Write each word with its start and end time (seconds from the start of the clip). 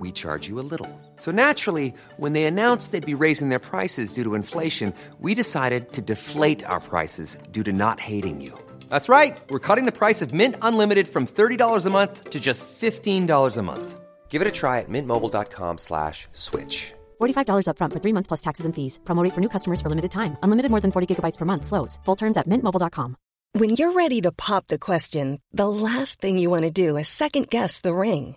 we 0.00 0.12
charge 0.12 0.48
you 0.48 0.60
a 0.60 0.68
little. 0.72 0.88
So 1.16 1.30
naturally, 1.32 1.92
when 2.16 2.34
they 2.34 2.44
announced 2.44 2.92
they'd 2.92 3.04
be 3.04 3.24
raising 3.26 3.48
their 3.48 3.58
prices 3.58 4.12
due 4.12 4.22
to 4.22 4.34
inflation, 4.34 4.94
we 5.20 5.34
decided 5.34 5.92
to 5.92 6.02
deflate 6.02 6.64
our 6.64 6.80
prices 6.80 7.36
due 7.50 7.64
to 7.64 7.72
not 7.72 7.98
hating 7.98 8.40
you. 8.40 8.52
That's 8.88 9.08
right. 9.08 9.36
We're 9.50 9.66
cutting 9.68 9.86
the 9.86 9.98
price 10.00 10.22
of 10.22 10.32
Mint 10.32 10.54
Unlimited 10.62 11.08
from 11.08 11.26
$30 11.26 11.86
a 11.86 11.90
month 11.90 12.30
to 12.30 12.38
just 12.38 12.66
$15 12.80 13.56
a 13.56 13.62
month. 13.62 14.00
Give 14.28 14.42
it 14.42 14.48
a 14.48 14.52
try 14.52 14.78
at 14.78 14.88
mintmobile.com 14.88 15.78
slash 15.78 16.28
switch. 16.32 16.94
$45 17.20 17.66
upfront 17.66 17.92
for 17.92 18.00
three 18.00 18.14
months 18.14 18.28
plus 18.28 18.40
taxes 18.40 18.66
and 18.66 18.74
fees. 18.74 18.98
Promo 19.04 19.24
rate 19.24 19.34
for 19.34 19.40
new 19.40 19.48
customers 19.56 19.80
for 19.82 19.88
limited 19.88 20.12
time. 20.12 20.36
Unlimited 20.42 20.70
more 20.70 20.80
than 20.80 20.92
40 20.92 21.06
gigabytes 21.10 21.38
per 21.38 21.44
month. 21.44 21.66
Slows. 21.66 21.98
Full 22.04 22.16
terms 22.16 22.36
at 22.36 22.48
mintmobile.com. 22.48 23.16
When 23.52 23.70
you're 23.70 23.90
ready 23.90 24.20
to 24.20 24.30
pop 24.30 24.68
the 24.68 24.78
question, 24.78 25.40
the 25.52 25.68
last 25.68 26.20
thing 26.20 26.38
you 26.38 26.50
want 26.50 26.62
to 26.66 26.70
do 26.70 26.96
is 26.96 27.08
second 27.08 27.50
guess 27.50 27.80
the 27.80 27.92
ring. 27.92 28.36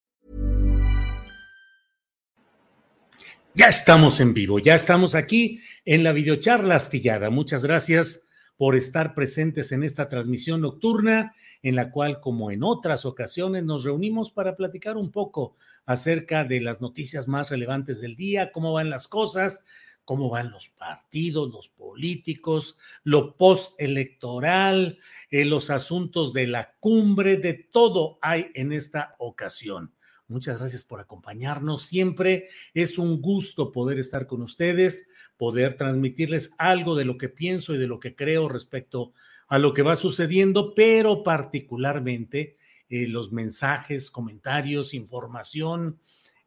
Ya 3.53 3.65
estamos 3.65 4.21
en 4.21 4.33
vivo, 4.33 4.59
ya 4.59 4.75
estamos 4.75 5.13
aquí 5.13 5.59
en 5.83 6.05
la 6.05 6.13
videocharla 6.13 6.75
astillada. 6.75 7.29
Muchas 7.29 7.65
gracias 7.65 8.29
por 8.55 8.77
estar 8.77 9.13
presentes 9.13 9.73
en 9.73 9.83
esta 9.83 10.07
transmisión 10.07 10.61
nocturna, 10.61 11.33
en 11.61 11.75
la 11.75 11.91
cual, 11.91 12.21
como 12.21 12.49
en 12.49 12.63
otras 12.63 13.05
ocasiones, 13.05 13.65
nos 13.65 13.83
reunimos 13.83 14.31
para 14.31 14.55
platicar 14.55 14.95
un 14.95 15.11
poco 15.11 15.57
acerca 15.85 16.45
de 16.45 16.61
las 16.61 16.79
noticias 16.79 17.27
más 17.27 17.49
relevantes 17.49 17.99
del 17.99 18.15
día, 18.15 18.53
cómo 18.53 18.71
van 18.71 18.89
las 18.89 19.09
cosas, 19.09 19.65
cómo 20.05 20.29
van 20.29 20.49
los 20.51 20.69
partidos, 20.69 21.51
los 21.51 21.67
políticos, 21.67 22.77
lo 23.03 23.35
postelectoral, 23.35 24.97
eh, 25.29 25.43
los 25.43 25.69
asuntos 25.69 26.31
de 26.31 26.47
la 26.47 26.75
cumbre, 26.79 27.35
de 27.35 27.53
todo 27.55 28.17
hay 28.21 28.49
en 28.53 28.71
esta 28.71 29.15
ocasión. 29.19 29.93
Muchas 30.31 30.59
gracias 30.59 30.85
por 30.85 31.01
acompañarnos. 31.01 31.83
Siempre 31.83 32.47
es 32.73 32.97
un 32.97 33.21
gusto 33.21 33.73
poder 33.73 33.99
estar 33.99 34.27
con 34.27 34.41
ustedes, 34.41 35.09
poder 35.35 35.75
transmitirles 35.75 36.55
algo 36.57 36.95
de 36.95 37.03
lo 37.03 37.17
que 37.17 37.27
pienso 37.27 37.75
y 37.75 37.77
de 37.77 37.87
lo 37.87 37.99
que 37.99 38.15
creo 38.15 38.47
respecto 38.47 39.11
a 39.49 39.59
lo 39.59 39.73
que 39.73 39.81
va 39.81 39.97
sucediendo, 39.97 40.73
pero 40.73 41.21
particularmente 41.21 42.55
eh, 42.87 43.07
los 43.07 43.33
mensajes, 43.33 44.09
comentarios, 44.09 44.93
información, 44.93 45.99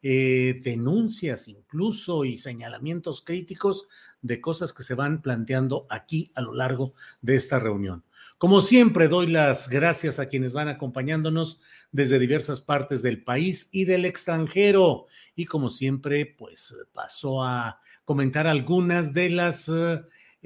eh, 0.02 0.60
denuncias 0.62 1.48
incluso 1.48 2.24
y 2.24 2.38
señalamientos 2.38 3.20
críticos 3.20 3.86
de 4.22 4.40
cosas 4.40 4.72
que 4.72 4.82
se 4.82 4.94
van 4.94 5.20
planteando 5.20 5.86
aquí 5.90 6.30
a 6.34 6.40
lo 6.40 6.54
largo 6.54 6.94
de 7.20 7.36
esta 7.36 7.58
reunión. 7.58 8.02
Como 8.38 8.60
siempre, 8.60 9.08
doy 9.08 9.28
las 9.28 9.68
gracias 9.68 10.18
a 10.18 10.28
quienes 10.28 10.52
van 10.52 10.68
acompañándonos 10.68 11.60
desde 11.92 12.18
diversas 12.18 12.60
partes 12.60 13.02
del 13.02 13.22
país 13.22 13.68
y 13.72 13.84
del 13.84 14.04
extranjero. 14.04 15.06
Y 15.34 15.46
como 15.46 15.70
siempre, 15.70 16.26
pues 16.26 16.76
paso 16.92 17.42
a 17.42 17.80
comentar 18.04 18.46
algunas 18.46 19.14
de 19.14 19.30
las 19.30 19.70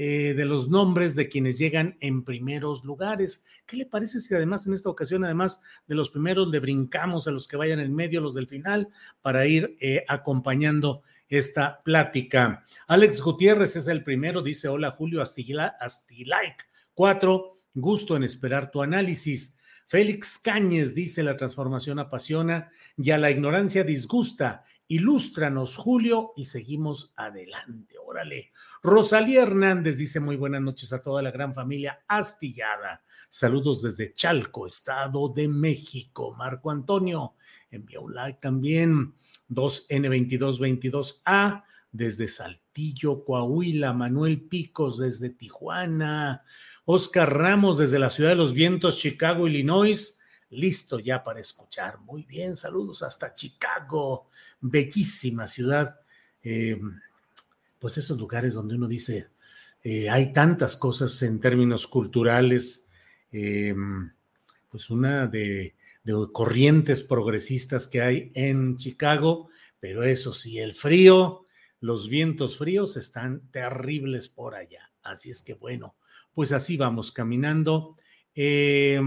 eh, 0.00 0.32
de 0.36 0.44
los 0.44 0.68
nombres 0.68 1.16
de 1.16 1.28
quienes 1.28 1.58
llegan 1.58 1.96
en 1.98 2.22
primeros 2.22 2.84
lugares. 2.84 3.44
¿Qué 3.66 3.76
le 3.76 3.84
parece 3.84 4.20
si 4.20 4.32
además 4.32 4.64
en 4.64 4.74
esta 4.74 4.90
ocasión, 4.90 5.24
además 5.24 5.60
de 5.88 5.96
los 5.96 6.08
primeros, 6.10 6.46
le 6.46 6.60
brincamos 6.60 7.26
a 7.26 7.32
los 7.32 7.48
que 7.48 7.56
vayan 7.56 7.80
en 7.80 7.92
medio, 7.92 8.20
los 8.20 8.34
del 8.34 8.46
final, 8.46 8.90
para 9.22 9.44
ir 9.48 9.76
eh, 9.80 10.04
acompañando 10.06 11.02
esta 11.28 11.80
plática? 11.82 12.62
Alex 12.86 13.20
Gutiérrez 13.20 13.74
es 13.74 13.88
el 13.88 14.04
primero, 14.04 14.40
dice 14.40 14.68
hola 14.68 14.92
Julio 14.92 15.20
Astilike. 15.20 16.68
Cuatro, 16.94 17.54
Gusto 17.80 18.16
en 18.16 18.24
esperar 18.24 18.72
tu 18.72 18.82
análisis. 18.82 19.56
Félix 19.86 20.38
Cáñez 20.38 20.96
dice: 20.96 21.22
La 21.22 21.36
transformación 21.36 22.00
apasiona 22.00 22.70
y 22.96 23.12
a 23.12 23.18
la 23.18 23.30
ignorancia 23.30 23.84
disgusta. 23.84 24.64
Ilústranos, 24.88 25.76
Julio, 25.76 26.32
y 26.36 26.46
seguimos 26.46 27.12
adelante. 27.14 27.94
Órale. 28.04 28.50
Rosalía 28.82 29.44
Hernández 29.44 29.96
dice: 29.96 30.18
Muy 30.18 30.34
buenas 30.34 30.60
noches 30.60 30.92
a 30.92 31.00
toda 31.00 31.22
la 31.22 31.30
gran 31.30 31.54
familia 31.54 32.00
astillada. 32.08 33.04
Saludos 33.28 33.82
desde 33.82 34.12
Chalco, 34.12 34.66
Estado 34.66 35.28
de 35.28 35.46
México. 35.46 36.34
Marco 36.34 36.72
Antonio 36.72 37.34
envía 37.70 38.00
un 38.00 38.12
like 38.12 38.40
también. 38.40 39.14
2N2222A 39.50 41.62
desde 41.92 42.26
Saltillo, 42.26 43.22
Coahuila. 43.22 43.92
Manuel 43.92 44.48
Picos 44.48 44.98
desde 44.98 45.30
Tijuana. 45.30 46.42
Oscar 46.90 47.36
Ramos 47.36 47.76
desde 47.76 47.98
la 47.98 48.08
ciudad 48.08 48.30
de 48.30 48.36
los 48.36 48.54
vientos, 48.54 48.96
Chicago, 48.96 49.46
Illinois. 49.46 50.18
Listo 50.48 50.98
ya 50.98 51.22
para 51.22 51.38
escuchar. 51.38 51.98
Muy 51.98 52.24
bien, 52.24 52.56
saludos 52.56 53.02
hasta 53.02 53.34
Chicago. 53.34 54.30
Bellísima 54.62 55.46
ciudad. 55.46 56.00
Eh, 56.42 56.80
pues 57.78 57.98
esos 57.98 58.18
lugares 58.18 58.54
donde 58.54 58.76
uno 58.76 58.88
dice, 58.88 59.28
eh, 59.84 60.08
hay 60.08 60.32
tantas 60.32 60.78
cosas 60.78 61.20
en 61.20 61.40
términos 61.40 61.86
culturales. 61.86 62.88
Eh, 63.32 63.74
pues 64.70 64.88
una 64.88 65.26
de, 65.26 65.74
de 66.04 66.14
corrientes 66.32 67.02
progresistas 67.02 67.86
que 67.86 68.00
hay 68.00 68.32
en 68.32 68.78
Chicago, 68.78 69.50
pero 69.78 70.04
eso 70.04 70.32
sí, 70.32 70.58
el 70.58 70.72
frío, 70.72 71.44
los 71.80 72.08
vientos 72.08 72.56
fríos 72.56 72.96
están 72.96 73.42
terribles 73.50 74.28
por 74.28 74.54
allá. 74.54 74.90
Así 75.02 75.28
es 75.28 75.42
que 75.42 75.52
bueno, 75.52 75.94
pues 76.38 76.52
así 76.52 76.76
vamos 76.76 77.10
caminando. 77.10 77.96
Eh, 78.32 79.00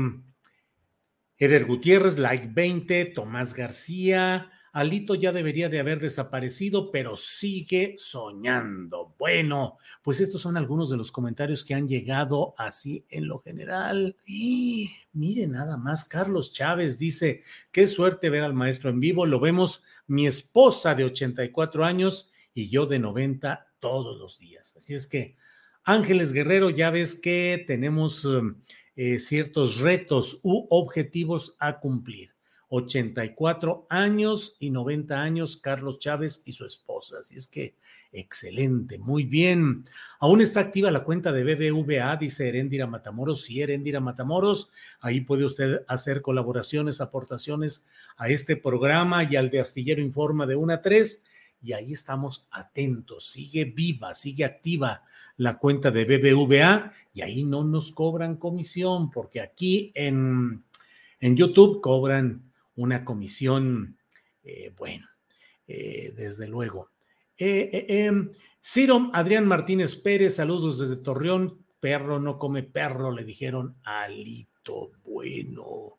Eder 1.37 1.63
Gutiérrez, 1.63 2.17
like 2.17 2.49
20, 2.51 3.05
Tomás 3.05 3.53
García, 3.53 4.51
Alito 4.73 5.15
ya 5.15 5.31
debería 5.31 5.69
de 5.69 5.79
haber 5.79 6.01
desaparecido, 6.01 6.91
pero 6.91 7.15
sigue 7.15 7.93
soñando. 7.95 9.15
Bueno, 9.17 9.77
pues 10.01 10.19
estos 10.19 10.41
son 10.41 10.57
algunos 10.57 10.89
de 10.89 10.97
los 10.97 11.09
comentarios 11.09 11.63
que 11.63 11.73
han 11.73 11.87
llegado 11.87 12.53
así 12.57 13.05
en 13.07 13.29
lo 13.29 13.39
general. 13.39 14.17
Y 14.25 14.91
mire 15.13 15.47
nada 15.47 15.77
más, 15.77 16.03
Carlos 16.03 16.51
Chávez 16.51 16.99
dice, 16.99 17.43
qué 17.71 17.87
suerte 17.87 18.29
ver 18.29 18.43
al 18.43 18.53
maestro 18.53 18.89
en 18.89 18.99
vivo. 18.99 19.25
Lo 19.25 19.39
vemos 19.39 19.85
mi 20.05 20.27
esposa 20.27 20.95
de 20.95 21.05
84 21.05 21.85
años 21.85 22.29
y 22.53 22.67
yo 22.67 22.87
de 22.87 22.99
90 22.99 23.67
todos 23.79 24.19
los 24.19 24.37
días. 24.37 24.75
Así 24.75 24.93
es 24.93 25.07
que 25.07 25.37
Ángeles 25.83 26.33
Guerrero, 26.33 26.69
ya 26.69 26.91
ves 26.91 27.15
que 27.15 27.63
tenemos 27.67 28.23
um, 28.25 28.55
eh, 28.95 29.19
ciertos 29.19 29.79
retos 29.79 30.39
u 30.43 30.67
objetivos 30.69 31.55
a 31.59 31.79
cumplir. 31.79 32.31
84 32.73 33.85
años 33.89 34.55
y 34.57 34.69
90 34.69 35.21
años 35.21 35.57
Carlos 35.57 35.99
Chávez 35.99 36.41
y 36.45 36.53
su 36.53 36.65
esposa. 36.65 37.17
Así 37.19 37.35
es 37.35 37.47
que 37.47 37.75
excelente, 38.13 38.97
muy 38.97 39.25
bien. 39.25 39.83
Aún 40.21 40.39
está 40.39 40.61
activa 40.61 40.89
la 40.89 41.03
cuenta 41.03 41.33
de 41.33 41.43
BBVA, 41.43 42.15
dice 42.15 42.47
Erendira 42.47 42.87
Matamoros. 42.87 43.43
Sí, 43.43 43.61
Erendira 43.61 43.99
Matamoros, 43.99 44.69
ahí 45.01 45.19
puede 45.19 45.43
usted 45.43 45.81
hacer 45.87 46.21
colaboraciones, 46.21 47.01
aportaciones 47.01 47.89
a 48.15 48.29
este 48.29 48.55
programa 48.55 49.25
y 49.25 49.35
al 49.35 49.49
de 49.49 49.59
Astillero 49.59 50.01
Informa 50.01 50.45
de 50.45 50.55
1 50.55 50.73
a 50.73 50.81
3. 50.81 51.25
Y 51.61 51.73
ahí 51.73 51.93
estamos 51.93 52.47
atentos. 52.51 53.29
Sigue 53.29 53.65
viva, 53.65 54.13
sigue 54.13 54.45
activa 54.45 55.03
la 55.37 55.57
cuenta 55.57 55.91
de 55.91 56.05
BBVA 56.05 56.91
y 57.13 57.21
ahí 57.21 57.43
no 57.43 57.63
nos 57.63 57.91
cobran 57.91 58.37
comisión, 58.37 59.09
porque 59.09 59.41
aquí 59.41 59.91
en, 59.95 60.63
en 61.19 61.35
YouTube 61.35 61.81
cobran 61.81 62.51
una 62.75 63.03
comisión, 63.03 63.97
eh, 64.43 64.73
bueno, 64.77 65.07
eh, 65.67 66.13
desde 66.15 66.47
luego. 66.47 66.89
Eh, 67.37 67.85
em, 67.87 68.31
Ciro 68.61 69.09
Adrián 69.13 69.47
Martínez 69.47 69.95
Pérez, 69.95 70.35
saludos 70.35 70.77
desde 70.77 71.01
Torreón. 71.01 71.65
Perro 71.79 72.19
no 72.19 72.37
come 72.37 72.61
perro, 72.61 73.11
le 73.11 73.23
dijeron 73.23 73.77
Alito. 73.83 74.91
Bueno. 75.03 75.97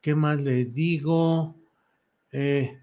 ¿Qué 0.00 0.14
más 0.14 0.40
le 0.40 0.64
digo? 0.64 1.60
Eh, 2.32 2.80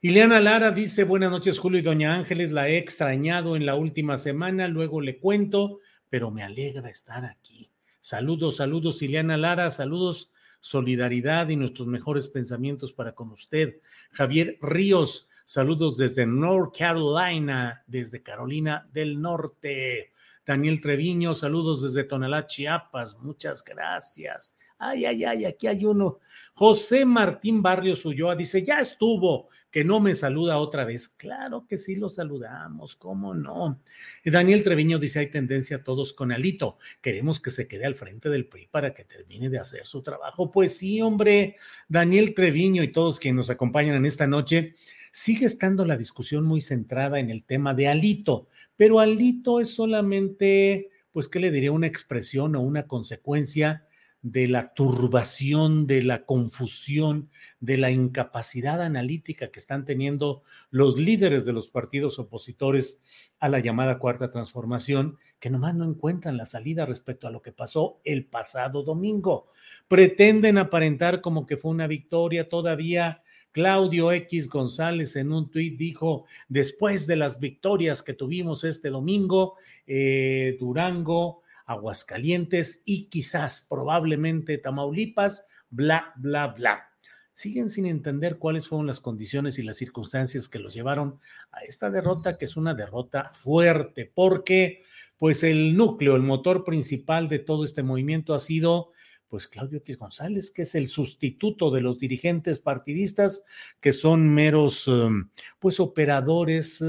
Ileana 0.00 0.40
Lara 0.40 0.70
dice, 0.70 1.04
buenas 1.04 1.30
noches 1.30 1.58
Julio 1.58 1.80
y 1.80 1.82
Doña 1.82 2.14
Ángeles, 2.14 2.52
la 2.52 2.68
he 2.68 2.78
extrañado 2.78 3.56
en 3.56 3.66
la 3.66 3.74
última 3.74 4.18
semana, 4.18 4.68
luego 4.68 5.00
le 5.00 5.18
cuento, 5.18 5.80
pero 6.08 6.30
me 6.30 6.42
alegra 6.42 6.88
estar 6.88 7.24
aquí. 7.24 7.70
Saludos, 8.00 8.56
saludos 8.56 9.02
Ileana 9.02 9.36
Lara, 9.36 9.70
saludos, 9.70 10.32
solidaridad 10.60 11.48
y 11.48 11.56
nuestros 11.56 11.88
mejores 11.88 12.28
pensamientos 12.28 12.92
para 12.92 13.14
con 13.14 13.30
usted. 13.30 13.80
Javier 14.12 14.58
Ríos, 14.60 15.28
saludos 15.44 15.96
desde 15.96 16.24
North 16.24 16.76
Carolina, 16.76 17.82
desde 17.86 18.22
Carolina 18.22 18.88
del 18.92 19.20
Norte. 19.20 20.11
Daniel 20.44 20.80
Treviño, 20.80 21.34
saludos 21.34 21.82
desde 21.82 22.04
Tonalá, 22.04 22.46
Chiapas, 22.46 23.16
muchas 23.18 23.62
gracias. 23.64 24.56
Ay, 24.76 25.04
ay, 25.04 25.22
ay, 25.22 25.44
aquí 25.44 25.68
hay 25.68 25.84
uno. 25.84 26.18
José 26.54 27.04
Martín 27.04 27.62
Barrios 27.62 28.04
Ulloa 28.04 28.34
dice, 28.34 28.64
ya 28.64 28.80
estuvo, 28.80 29.48
que 29.70 29.84
no 29.84 30.00
me 30.00 30.14
saluda 30.14 30.58
otra 30.58 30.84
vez. 30.84 31.08
Claro 31.08 31.64
que 31.68 31.78
sí 31.78 31.94
lo 31.94 32.10
saludamos, 32.10 32.96
¿cómo 32.96 33.32
no? 33.34 33.80
Daniel 34.24 34.64
Treviño 34.64 34.98
dice, 34.98 35.20
hay 35.20 35.30
tendencia 35.30 35.76
a 35.76 35.84
todos 35.84 36.12
con 36.12 36.32
Alito. 36.32 36.78
Queremos 37.00 37.38
que 37.38 37.50
se 37.50 37.68
quede 37.68 37.86
al 37.86 37.94
frente 37.94 38.28
del 38.28 38.46
PRI 38.46 38.66
para 38.66 38.92
que 38.92 39.04
termine 39.04 39.48
de 39.48 39.60
hacer 39.60 39.86
su 39.86 40.02
trabajo. 40.02 40.50
Pues 40.50 40.76
sí, 40.76 41.00
hombre, 41.00 41.54
Daniel 41.88 42.34
Treviño 42.34 42.82
y 42.82 42.90
todos 42.90 43.20
quienes 43.20 43.36
nos 43.36 43.50
acompañan 43.50 43.94
en 43.94 44.06
esta 44.06 44.26
noche, 44.26 44.74
sigue 45.12 45.46
estando 45.46 45.84
la 45.84 45.96
discusión 45.96 46.44
muy 46.44 46.60
centrada 46.60 47.20
en 47.20 47.30
el 47.30 47.44
tema 47.44 47.74
de 47.74 47.88
Alito, 47.88 48.48
pero 48.76 48.98
Alito 48.98 49.60
es 49.60 49.74
solamente, 49.74 50.90
pues, 51.12 51.28
¿qué 51.28 51.38
le 51.38 51.50
diría? 51.50 51.70
Una 51.70 51.86
expresión 51.86 52.56
o 52.56 52.60
una 52.60 52.88
consecuencia 52.88 53.86
de 54.22 54.46
la 54.46 54.72
turbación, 54.72 55.88
de 55.88 56.02
la 56.02 56.24
confusión, 56.24 57.28
de 57.58 57.76
la 57.76 57.90
incapacidad 57.90 58.80
analítica 58.80 59.50
que 59.50 59.58
están 59.58 59.84
teniendo 59.84 60.44
los 60.70 60.96
líderes 60.96 61.44
de 61.44 61.52
los 61.52 61.68
partidos 61.68 62.20
opositores 62.20 63.02
a 63.40 63.48
la 63.48 63.58
llamada 63.58 63.98
cuarta 63.98 64.30
transformación, 64.30 65.18
que 65.40 65.50
nomás 65.50 65.74
no 65.74 65.84
encuentran 65.84 66.36
la 66.36 66.46
salida 66.46 66.86
respecto 66.86 67.26
a 67.26 67.32
lo 67.32 67.42
que 67.42 67.50
pasó 67.50 68.00
el 68.04 68.24
pasado 68.26 68.84
domingo. 68.84 69.48
Pretenden 69.88 70.56
aparentar 70.56 71.20
como 71.20 71.44
que 71.44 71.56
fue 71.56 71.72
una 71.72 71.88
victoria 71.88 72.48
todavía. 72.48 73.24
Claudio 73.52 74.10
X 74.12 74.48
González 74.48 75.14
en 75.16 75.32
un 75.32 75.50
tuit 75.50 75.76
dijo, 75.76 76.24
después 76.48 77.06
de 77.06 77.16
las 77.16 77.38
victorias 77.38 78.02
que 78.02 78.14
tuvimos 78.14 78.64
este 78.64 78.88
domingo, 78.88 79.56
eh, 79.86 80.56
Durango, 80.58 81.42
Aguascalientes 81.66 82.82
y 82.84 83.04
quizás, 83.04 83.66
probablemente 83.68 84.58
Tamaulipas, 84.58 85.46
bla, 85.70 86.12
bla, 86.16 86.48
bla. 86.48 86.88
Siguen 87.34 87.70
sin 87.70 87.86
entender 87.86 88.38
cuáles 88.38 88.66
fueron 88.66 88.86
las 88.86 89.00
condiciones 89.00 89.58
y 89.58 89.62
las 89.62 89.76
circunstancias 89.76 90.48
que 90.48 90.58
los 90.58 90.74
llevaron 90.74 91.18
a 91.50 91.60
esta 91.60 91.90
derrota, 91.90 92.36
que 92.36 92.46
es 92.46 92.56
una 92.56 92.74
derrota 92.74 93.30
fuerte, 93.32 94.10
porque 94.12 94.82
pues 95.16 95.42
el 95.42 95.76
núcleo, 95.76 96.16
el 96.16 96.22
motor 96.22 96.64
principal 96.64 97.28
de 97.28 97.38
todo 97.38 97.64
este 97.64 97.82
movimiento 97.82 98.34
ha 98.34 98.38
sido 98.38 98.92
pues 99.32 99.48
Claudio 99.48 99.78
X 99.78 99.96
González, 99.96 100.50
que 100.50 100.60
es 100.60 100.74
el 100.74 100.88
sustituto 100.88 101.70
de 101.70 101.80
los 101.80 101.98
dirigentes 101.98 102.58
partidistas, 102.58 103.44
que 103.80 103.94
son 103.94 104.28
meros, 104.28 104.86
um, 104.88 105.30
pues, 105.58 105.80
operadores, 105.80 106.84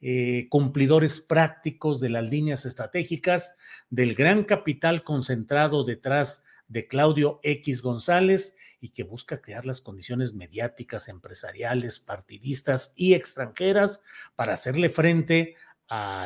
eh, 0.00 0.46
cumplidores 0.48 1.20
prácticos 1.20 1.98
de 1.98 2.10
las 2.10 2.30
líneas 2.30 2.66
estratégicas 2.66 3.56
del 3.90 4.14
gran 4.14 4.44
capital 4.44 5.02
concentrado 5.02 5.82
detrás 5.82 6.44
de 6.68 6.86
Claudio 6.86 7.40
X 7.42 7.82
González 7.82 8.56
y 8.78 8.90
que 8.90 9.02
busca 9.02 9.40
crear 9.40 9.66
las 9.66 9.80
condiciones 9.80 10.34
mediáticas, 10.34 11.08
empresariales, 11.08 11.98
partidistas 11.98 12.92
y 12.94 13.14
extranjeras 13.14 14.04
para 14.36 14.52
hacerle 14.52 14.88
frente 14.88 15.56
a 15.56 15.71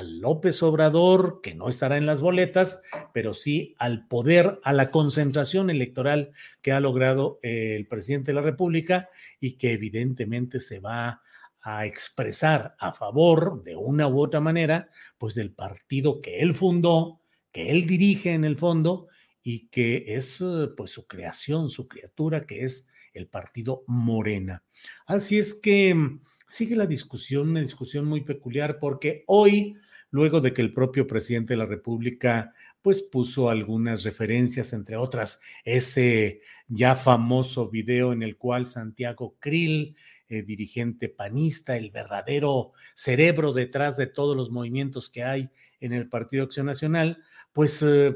López 0.02 0.62
Obrador, 0.62 1.40
que 1.42 1.54
no 1.54 1.68
estará 1.68 1.96
en 1.96 2.06
las 2.06 2.20
boletas, 2.20 2.82
pero 3.12 3.34
sí 3.34 3.74
al 3.78 4.06
poder, 4.06 4.60
a 4.62 4.72
la 4.72 4.90
concentración 4.90 5.70
electoral 5.70 6.32
que 6.62 6.72
ha 6.72 6.78
logrado 6.78 7.40
eh, 7.42 7.74
el 7.76 7.88
presidente 7.88 8.30
de 8.30 8.34
la 8.34 8.42
República 8.42 9.08
y 9.40 9.56
que 9.56 9.72
evidentemente 9.72 10.60
se 10.60 10.78
va 10.78 11.22
a 11.62 11.84
expresar 11.84 12.76
a 12.78 12.92
favor 12.92 13.64
de 13.64 13.74
una 13.74 14.06
u 14.06 14.20
otra 14.20 14.38
manera, 14.38 14.88
pues 15.18 15.34
del 15.34 15.52
partido 15.52 16.20
que 16.20 16.38
él 16.38 16.54
fundó, 16.54 17.20
que 17.50 17.72
él 17.72 17.86
dirige 17.86 18.34
en 18.34 18.44
el 18.44 18.56
fondo 18.56 19.08
y 19.42 19.66
que 19.68 20.04
es 20.06 20.40
eh, 20.42 20.68
pues 20.76 20.92
su 20.92 21.08
creación, 21.08 21.70
su 21.70 21.88
criatura, 21.88 22.46
que 22.46 22.62
es 22.62 22.88
el 23.12 23.26
partido 23.26 23.82
Morena. 23.88 24.62
Así 25.06 25.38
es 25.38 25.54
que 25.54 25.92
mm, 25.92 26.20
sigue 26.46 26.76
la 26.76 26.86
discusión, 26.86 27.50
una 27.50 27.60
discusión 27.60 28.04
muy 28.04 28.22
peculiar, 28.22 28.78
porque 28.78 29.24
hoy, 29.26 29.76
luego 30.10 30.40
de 30.40 30.52
que 30.52 30.62
el 30.62 30.72
propio 30.72 31.06
presidente 31.06 31.54
de 31.54 31.58
la 31.58 31.66
República 31.66 32.52
pues 32.82 33.02
puso 33.02 33.50
algunas 33.50 34.04
referencias, 34.04 34.72
entre 34.72 34.96
otras, 34.96 35.40
ese 35.64 36.40
ya 36.68 36.94
famoso 36.94 37.68
video 37.68 38.12
en 38.12 38.22
el 38.22 38.36
cual 38.36 38.68
Santiago 38.68 39.36
Krill 39.40 39.96
eh, 40.28 40.42
dirigente 40.42 41.08
panista, 41.08 41.76
el 41.76 41.90
verdadero 41.90 42.72
cerebro 42.96 43.52
detrás 43.52 43.96
de 43.96 44.08
todos 44.08 44.36
los 44.36 44.50
movimientos 44.50 45.08
que 45.08 45.22
hay 45.22 45.50
en 45.80 45.92
el 45.92 46.08
Partido 46.08 46.42
Acción 46.42 46.66
Nacional, 46.66 47.22
pues 47.52 47.80
eh, 47.82 48.12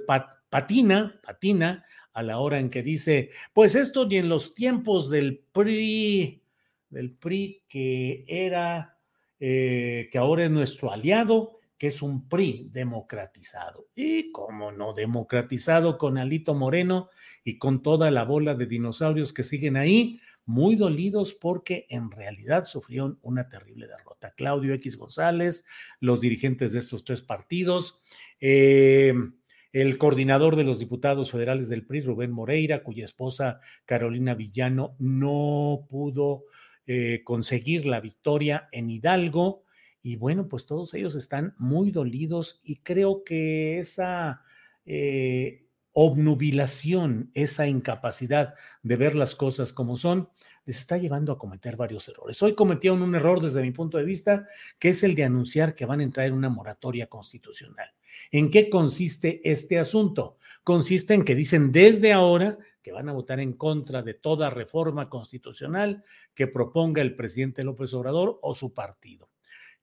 patina, 0.48 1.20
patina 1.22 1.84
a 2.12 2.22
la 2.22 2.38
hora 2.38 2.58
en 2.58 2.68
que 2.68 2.82
dice, 2.82 3.30
pues 3.52 3.76
esto 3.76 4.06
ni 4.06 4.16
en 4.16 4.28
los 4.28 4.54
tiempos 4.54 5.08
del 5.08 5.44
PRI, 5.52 6.39
del 6.90 7.12
PRI 7.12 7.64
que 7.68 8.24
era, 8.26 8.98
eh, 9.38 10.08
que 10.12 10.18
ahora 10.18 10.44
es 10.44 10.50
nuestro 10.50 10.92
aliado, 10.92 11.60
que 11.78 11.86
es 11.86 12.02
un 12.02 12.28
PRI 12.28 12.68
democratizado. 12.70 13.86
Y 13.94 14.30
como 14.32 14.70
no 14.70 14.92
democratizado 14.92 15.96
con 15.96 16.18
Alito 16.18 16.54
Moreno 16.54 17.08
y 17.42 17.56
con 17.56 17.82
toda 17.82 18.10
la 18.10 18.24
bola 18.24 18.54
de 18.54 18.66
dinosaurios 18.66 19.32
que 19.32 19.44
siguen 19.44 19.78
ahí, 19.78 20.20
muy 20.44 20.76
dolidos 20.76 21.32
porque 21.32 21.86
en 21.88 22.10
realidad 22.10 22.64
sufrieron 22.64 23.18
una 23.22 23.48
terrible 23.48 23.86
derrota. 23.86 24.34
Claudio 24.36 24.74
X 24.74 24.96
González, 24.96 25.64
los 26.00 26.20
dirigentes 26.20 26.72
de 26.72 26.80
estos 26.80 27.04
tres 27.04 27.22
partidos, 27.22 28.02
eh, 28.40 29.14
el 29.72 29.98
coordinador 29.98 30.56
de 30.56 30.64
los 30.64 30.78
diputados 30.78 31.30
federales 31.30 31.68
del 31.68 31.86
PRI, 31.86 32.02
Rubén 32.02 32.32
Moreira, 32.32 32.82
cuya 32.82 33.04
esposa 33.04 33.60
Carolina 33.84 34.34
Villano 34.34 34.96
no 34.98 35.86
pudo 35.88 36.44
eh, 36.86 37.22
conseguir 37.24 37.86
la 37.86 38.00
victoria 38.00 38.68
en 38.72 38.90
Hidalgo. 38.90 39.64
Y 40.02 40.16
bueno, 40.16 40.48
pues 40.48 40.66
todos 40.66 40.94
ellos 40.94 41.14
están 41.14 41.54
muy 41.58 41.90
dolidos 41.90 42.60
y 42.64 42.76
creo 42.76 43.24
que 43.24 43.78
esa... 43.78 44.42
Eh, 44.86 45.66
obnubilación, 45.92 47.30
esa 47.34 47.66
incapacidad 47.66 48.54
de 48.82 48.96
ver 48.96 49.14
las 49.14 49.34
cosas 49.34 49.72
como 49.72 49.96
son, 49.96 50.28
les 50.64 50.78
está 50.78 50.98
llevando 50.98 51.32
a 51.32 51.38
cometer 51.38 51.76
varios 51.76 52.08
errores. 52.08 52.40
Hoy 52.42 52.54
cometieron 52.54 53.02
un 53.02 53.14
error 53.14 53.40
desde 53.40 53.62
mi 53.62 53.72
punto 53.72 53.98
de 53.98 54.04
vista, 54.04 54.46
que 54.78 54.90
es 54.90 55.02
el 55.02 55.14
de 55.14 55.24
anunciar 55.24 55.74
que 55.74 55.86
van 55.86 56.00
a 56.00 56.04
entrar 56.04 56.26
en 56.26 56.34
una 56.34 56.48
moratoria 56.48 57.08
constitucional. 57.08 57.88
¿En 58.30 58.50
qué 58.50 58.70
consiste 58.70 59.40
este 59.44 59.78
asunto? 59.78 60.38
Consiste 60.62 61.14
en 61.14 61.24
que 61.24 61.34
dicen 61.34 61.72
desde 61.72 62.12
ahora 62.12 62.58
que 62.82 62.92
van 62.92 63.08
a 63.08 63.12
votar 63.12 63.40
en 63.40 63.52
contra 63.54 64.02
de 64.02 64.14
toda 64.14 64.50
reforma 64.50 65.08
constitucional 65.08 66.04
que 66.34 66.46
proponga 66.46 67.02
el 67.02 67.16
presidente 67.16 67.64
López 67.64 67.92
Obrador 67.94 68.38
o 68.42 68.54
su 68.54 68.74
partido. 68.74 69.28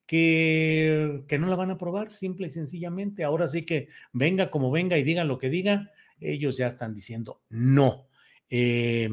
Que, 0.05 1.25
que, 1.27 1.37
no 1.37 1.47
la 1.47 1.57
van 1.57 1.69
a 1.69 1.73
aprobar, 1.73 2.11
simple 2.11 2.47
y 2.47 2.51
sencillamente. 2.51 3.25
Ahora 3.25 3.47
sí 3.47 3.65
que 3.65 3.89
venga 4.13 4.49
como 4.49 4.71
venga 4.71 4.97
y 4.97 5.03
digan 5.03 5.27
lo 5.27 5.37
que 5.37 5.49
diga, 5.49 5.91
ellos 6.19 6.57
ya 6.57 6.67
están 6.67 6.93
diciendo 6.93 7.41
no. 7.49 8.07
Eh, 8.49 9.09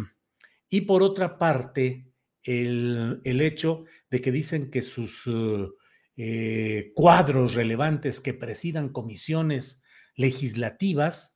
y 0.69 0.83
por 0.83 1.03
otra 1.03 1.39
parte, 1.39 2.07
el, 2.43 3.21
hecho 3.25 3.85
de 4.11 4.21
que 4.21 4.31
dicen 4.31 4.71
que 4.71 4.83
sus 4.83 5.29
eh, 6.17 6.93
cuadros 6.95 7.55
relevantes 7.55 8.21
que 8.21 8.35
presidan 8.35 8.91
comisiones 8.91 9.83
legislativas 10.15 11.34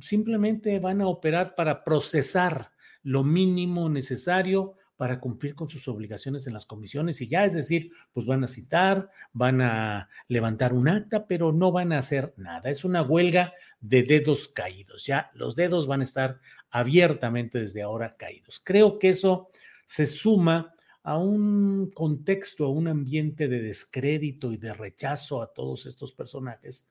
simplemente 0.00 0.78
van 0.78 1.00
a 1.00 1.08
operar 1.08 1.54
para 1.54 1.84
procesar 1.84 2.72
lo 3.02 3.24
mínimo 3.24 3.88
necesario 3.88 4.74
para 4.98 5.20
cumplir 5.20 5.54
con 5.54 5.68
sus 5.68 5.86
obligaciones 5.86 6.48
en 6.48 6.52
las 6.52 6.66
comisiones 6.66 7.20
y 7.20 7.28
ya, 7.28 7.44
es 7.44 7.54
decir, 7.54 7.92
pues 8.12 8.26
van 8.26 8.42
a 8.42 8.48
citar, 8.48 9.10
van 9.32 9.60
a 9.62 10.08
levantar 10.26 10.72
un 10.72 10.88
acta, 10.88 11.28
pero 11.28 11.52
no 11.52 11.70
van 11.70 11.92
a 11.92 11.98
hacer 11.98 12.34
nada. 12.36 12.68
Es 12.68 12.84
una 12.84 13.02
huelga 13.02 13.52
de 13.80 14.02
dedos 14.02 14.48
caídos. 14.48 15.06
Ya 15.06 15.30
los 15.34 15.54
dedos 15.54 15.86
van 15.86 16.00
a 16.00 16.04
estar 16.04 16.40
abiertamente 16.70 17.60
desde 17.60 17.82
ahora 17.82 18.10
caídos. 18.10 18.60
Creo 18.62 18.98
que 18.98 19.10
eso 19.10 19.50
se 19.86 20.04
suma 20.04 20.74
a 21.04 21.16
un 21.16 21.92
contexto, 21.94 22.66
a 22.66 22.70
un 22.70 22.88
ambiente 22.88 23.46
de 23.46 23.60
descrédito 23.60 24.52
y 24.52 24.56
de 24.56 24.74
rechazo 24.74 25.42
a 25.42 25.54
todos 25.54 25.86
estos 25.86 26.12
personajes, 26.12 26.88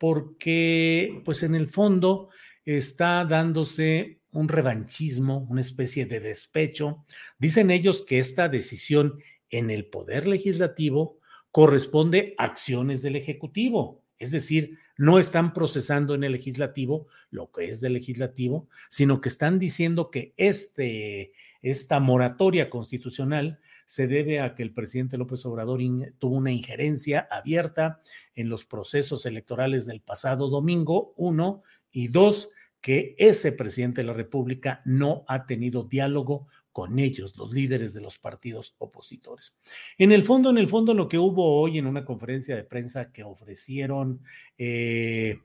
porque 0.00 1.20
pues 1.26 1.42
en 1.42 1.54
el 1.54 1.68
fondo 1.68 2.30
está 2.64 3.22
dándose 3.26 4.22
un 4.32 4.48
revanchismo, 4.48 5.46
una 5.50 5.60
especie 5.60 6.06
de 6.06 6.20
despecho. 6.20 7.04
Dicen 7.38 7.70
ellos 7.70 8.02
que 8.02 8.18
esta 8.18 8.48
decisión 8.48 9.20
en 9.50 9.70
el 9.70 9.84
poder 9.84 10.26
legislativo 10.26 11.18
corresponde 11.50 12.34
a 12.38 12.44
acciones 12.44 13.02
del 13.02 13.14
Ejecutivo, 13.14 14.02
es 14.18 14.30
decir, 14.30 14.78
no 14.96 15.18
están 15.18 15.52
procesando 15.52 16.14
en 16.14 16.24
el 16.24 16.32
legislativo 16.32 17.08
lo 17.30 17.50
que 17.52 17.66
es 17.66 17.82
del 17.82 17.92
legislativo, 17.92 18.70
sino 18.88 19.20
que 19.20 19.28
están 19.28 19.58
diciendo 19.58 20.10
que 20.10 20.32
este, 20.38 21.32
esta 21.60 22.00
moratoria 22.00 22.70
constitucional 22.70 23.60
se 23.90 24.06
debe 24.06 24.38
a 24.38 24.54
que 24.54 24.62
el 24.62 24.72
presidente 24.72 25.18
López 25.18 25.44
Obrador 25.46 25.80
tuvo 26.20 26.36
una 26.36 26.52
injerencia 26.52 27.26
abierta 27.28 28.00
en 28.36 28.48
los 28.48 28.64
procesos 28.64 29.26
electorales 29.26 29.84
del 29.84 30.00
pasado 30.00 30.48
domingo, 30.48 31.12
uno, 31.16 31.64
y 31.90 32.06
dos, 32.06 32.50
que 32.80 33.16
ese 33.18 33.50
presidente 33.50 34.02
de 34.02 34.06
la 34.06 34.12
República 34.12 34.80
no 34.84 35.24
ha 35.26 35.44
tenido 35.44 35.82
diálogo 35.82 36.46
con 36.70 37.00
ellos, 37.00 37.36
los 37.36 37.52
líderes 37.52 37.92
de 37.92 38.00
los 38.00 38.16
partidos 38.16 38.76
opositores. 38.78 39.58
En 39.98 40.12
el 40.12 40.22
fondo, 40.22 40.50
en 40.50 40.58
el 40.58 40.68
fondo, 40.68 40.94
lo 40.94 41.08
que 41.08 41.18
hubo 41.18 41.60
hoy 41.60 41.78
en 41.78 41.86
una 41.86 42.04
conferencia 42.04 42.54
de 42.54 42.62
prensa 42.62 43.10
que 43.10 43.24
ofrecieron 43.24 44.22
eh, 44.56 45.40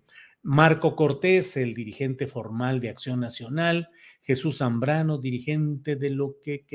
Marco 0.47 0.95
Cortés, 0.95 1.57
el 1.57 1.73
dirigente 1.73 2.27
formal 2.27 2.79
de 2.79 2.89
Acción 2.89 3.19
Nacional, 3.19 3.89
Jesús 4.21 4.59
Zambrano, 4.59 5.17
dirigente 5.17 5.95
de 5.95 6.11
lo 6.11 6.37
que, 6.39 6.67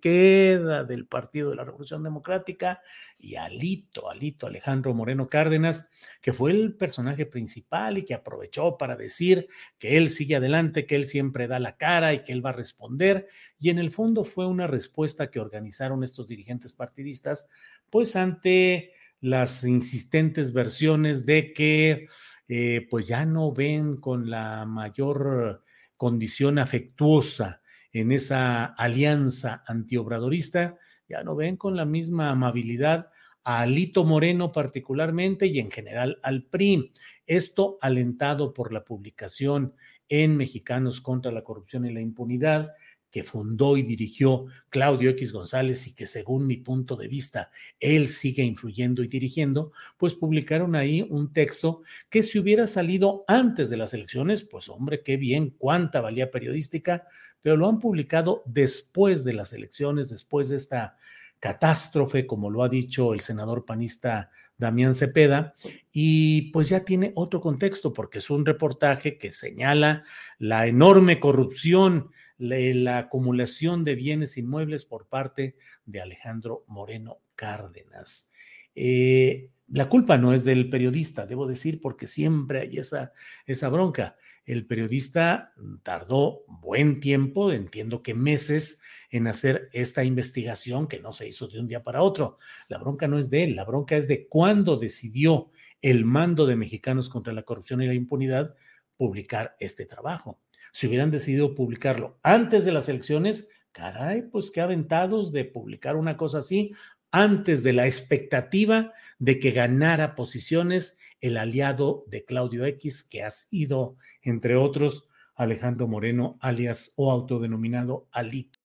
queda 0.00 0.84
del 0.84 1.06
Partido 1.06 1.50
de 1.50 1.56
la 1.56 1.64
Revolución 1.66 2.02
Democrática, 2.02 2.80
y 3.18 3.34
Alito, 3.34 4.08
Alito 4.08 4.46
Alejandro 4.46 4.94
Moreno 4.94 5.28
Cárdenas, 5.28 5.90
que 6.22 6.32
fue 6.32 6.52
el 6.52 6.74
personaje 6.74 7.26
principal 7.26 7.98
y 7.98 8.06
que 8.06 8.14
aprovechó 8.14 8.78
para 8.78 8.96
decir 8.96 9.48
que 9.78 9.98
él 9.98 10.08
sigue 10.08 10.36
adelante, 10.36 10.86
que 10.86 10.96
él 10.96 11.04
siempre 11.04 11.48
da 11.48 11.60
la 11.60 11.76
cara 11.76 12.14
y 12.14 12.22
que 12.22 12.32
él 12.32 12.42
va 12.42 12.48
a 12.48 12.54
responder. 12.54 13.28
Y 13.58 13.68
en 13.68 13.78
el 13.78 13.90
fondo 13.90 14.24
fue 14.24 14.46
una 14.46 14.66
respuesta 14.66 15.30
que 15.30 15.38
organizaron 15.38 16.02
estos 16.02 16.28
dirigentes 16.28 16.72
partidistas, 16.72 17.46
pues 17.90 18.16
ante 18.16 18.94
las 19.20 19.64
insistentes 19.64 20.54
versiones 20.54 21.26
de 21.26 21.52
que 21.52 22.06
eh, 22.52 22.84
pues 22.90 23.06
ya 23.06 23.24
no 23.24 23.52
ven 23.52 23.98
con 23.98 24.28
la 24.28 24.66
mayor 24.66 25.62
condición 25.96 26.58
afectuosa 26.58 27.62
en 27.92 28.10
esa 28.10 28.64
alianza 28.64 29.62
antiobradorista, 29.68 30.76
ya 31.08 31.22
no 31.22 31.36
ven 31.36 31.56
con 31.56 31.76
la 31.76 31.84
misma 31.84 32.30
amabilidad 32.30 33.08
a 33.44 33.60
Alito 33.60 34.04
Moreno 34.04 34.50
particularmente 34.50 35.46
y 35.46 35.60
en 35.60 35.70
general 35.70 36.18
al 36.24 36.42
PRI. 36.42 36.92
Esto 37.24 37.78
alentado 37.80 38.52
por 38.52 38.72
la 38.72 38.82
publicación 38.82 39.74
en 40.08 40.36
Mexicanos 40.36 41.00
contra 41.00 41.30
la 41.30 41.44
Corrupción 41.44 41.86
y 41.86 41.92
la 41.92 42.00
Impunidad 42.00 42.72
que 43.10 43.24
fundó 43.24 43.76
y 43.76 43.82
dirigió 43.82 44.46
Claudio 44.68 45.10
X 45.10 45.32
González 45.32 45.86
y 45.86 45.94
que 45.94 46.06
según 46.06 46.46
mi 46.46 46.56
punto 46.56 46.96
de 46.96 47.08
vista 47.08 47.50
él 47.80 48.08
sigue 48.08 48.44
influyendo 48.44 49.02
y 49.02 49.08
dirigiendo, 49.08 49.72
pues 49.96 50.14
publicaron 50.14 50.76
ahí 50.76 51.06
un 51.08 51.32
texto 51.32 51.82
que 52.08 52.22
si 52.22 52.38
hubiera 52.38 52.66
salido 52.66 53.24
antes 53.26 53.70
de 53.70 53.76
las 53.76 53.94
elecciones, 53.94 54.42
pues 54.42 54.68
hombre, 54.68 55.02
qué 55.02 55.16
bien, 55.16 55.54
cuánta 55.58 56.00
valía 56.00 56.30
periodística, 56.30 57.06
pero 57.42 57.56
lo 57.56 57.68
han 57.68 57.78
publicado 57.78 58.42
después 58.46 59.24
de 59.24 59.32
las 59.32 59.52
elecciones, 59.52 60.08
después 60.08 60.48
de 60.48 60.56
esta 60.56 60.96
catástrofe, 61.40 62.26
como 62.26 62.50
lo 62.50 62.62
ha 62.62 62.68
dicho 62.68 63.14
el 63.14 63.20
senador 63.20 63.64
panista 63.64 64.30
Damián 64.58 64.94
Cepeda, 64.94 65.54
y 65.90 66.50
pues 66.52 66.68
ya 66.68 66.84
tiene 66.84 67.12
otro 67.16 67.40
contexto, 67.40 67.94
porque 67.94 68.18
es 68.18 68.28
un 68.28 68.44
reportaje 68.44 69.16
que 69.16 69.32
señala 69.32 70.04
la 70.38 70.66
enorme 70.66 71.18
corrupción 71.18 72.10
la, 72.40 72.98
acumulación 72.98 73.84
de 73.84 73.94
bienes 73.94 74.36
inmuebles 74.36 74.84
por 74.84 75.06
parte 75.08 75.56
de 75.84 76.00
Alejandro 76.00 76.64
Moreno 76.66 77.20
Cárdenas. 77.36 78.32
Eh, 78.74 79.50
la 79.68 79.88
culpa 79.88 80.16
no 80.16 80.32
es 80.32 80.44
del 80.44 80.68
periodista, 80.68 81.26
debo 81.26 81.46
decir, 81.46 81.80
porque 81.80 82.06
siempre 82.06 82.60
hay 82.60 82.78
esa, 82.78 83.12
esa 83.46 83.68
bronca. 83.68 84.16
El 84.44 84.66
periodista 84.66 85.52
tardó 85.82 86.44
buen 86.48 86.98
tiempo, 87.00 87.52
entiendo 87.52 88.02
que 88.02 88.14
meses, 88.14 88.80
en 89.10 89.26
hacer 89.26 89.68
esta 89.72 90.04
investigación 90.04 90.86
que 90.86 91.00
no 91.00 91.12
se 91.12 91.28
hizo 91.28 91.48
de 91.48 91.60
un 91.60 91.66
día 91.66 91.82
para 91.82 92.02
otro. 92.02 92.38
La 92.68 92.78
bronca 92.78 93.08
no 93.08 93.18
es 93.18 93.28
de 93.28 93.44
él, 93.44 93.56
la 93.56 93.64
bronca 93.64 93.96
es 93.96 94.08
de 94.08 94.28
cuándo 94.28 94.76
decidió 94.76 95.50
el 95.82 96.04
mando 96.04 96.46
de 96.46 96.56
Mexicanos 96.56 97.10
contra 97.10 97.32
la 97.32 97.42
Corrupción 97.42 97.82
y 97.82 97.86
la 97.86 97.94
Impunidad 97.94 98.54
publicar 98.96 99.56
este 99.58 99.86
trabajo. 99.86 100.40
Si 100.72 100.86
hubieran 100.86 101.10
decidido 101.10 101.54
publicarlo 101.54 102.18
antes 102.22 102.64
de 102.64 102.72
las 102.72 102.88
elecciones, 102.88 103.48
caray, 103.72 104.22
pues 104.22 104.50
qué 104.50 104.60
aventados 104.60 105.32
de 105.32 105.44
publicar 105.44 105.96
una 105.96 106.16
cosa 106.16 106.38
así 106.38 106.72
antes 107.10 107.62
de 107.62 107.72
la 107.72 107.86
expectativa 107.86 108.92
de 109.18 109.38
que 109.38 109.50
ganara 109.50 110.14
posiciones 110.14 110.98
el 111.20 111.36
aliado 111.36 112.04
de 112.08 112.24
Claudio 112.24 112.64
X, 112.64 113.04
que 113.04 113.22
ha 113.22 113.30
sido, 113.30 113.96
entre 114.22 114.56
otros, 114.56 115.08
Alejandro 115.34 115.88
Moreno, 115.88 116.38
alias 116.40 116.92
o 116.96 117.10
autodenominado 117.10 118.06
Alito. 118.12 118.58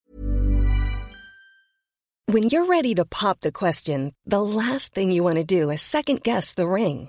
When 2.28 2.48
you're 2.48 2.68
ready 2.68 2.92
to 2.94 3.04
pop 3.04 3.40
the 3.40 3.52
question, 3.52 4.12
the 4.26 4.42
last 4.42 4.92
thing 4.92 5.12
you 5.12 5.22
want 5.22 5.36
to 5.38 5.44
do 5.44 5.70
is 5.70 5.80
second 5.80 6.22
guess 6.22 6.54
the 6.54 6.66
ring. 6.66 7.08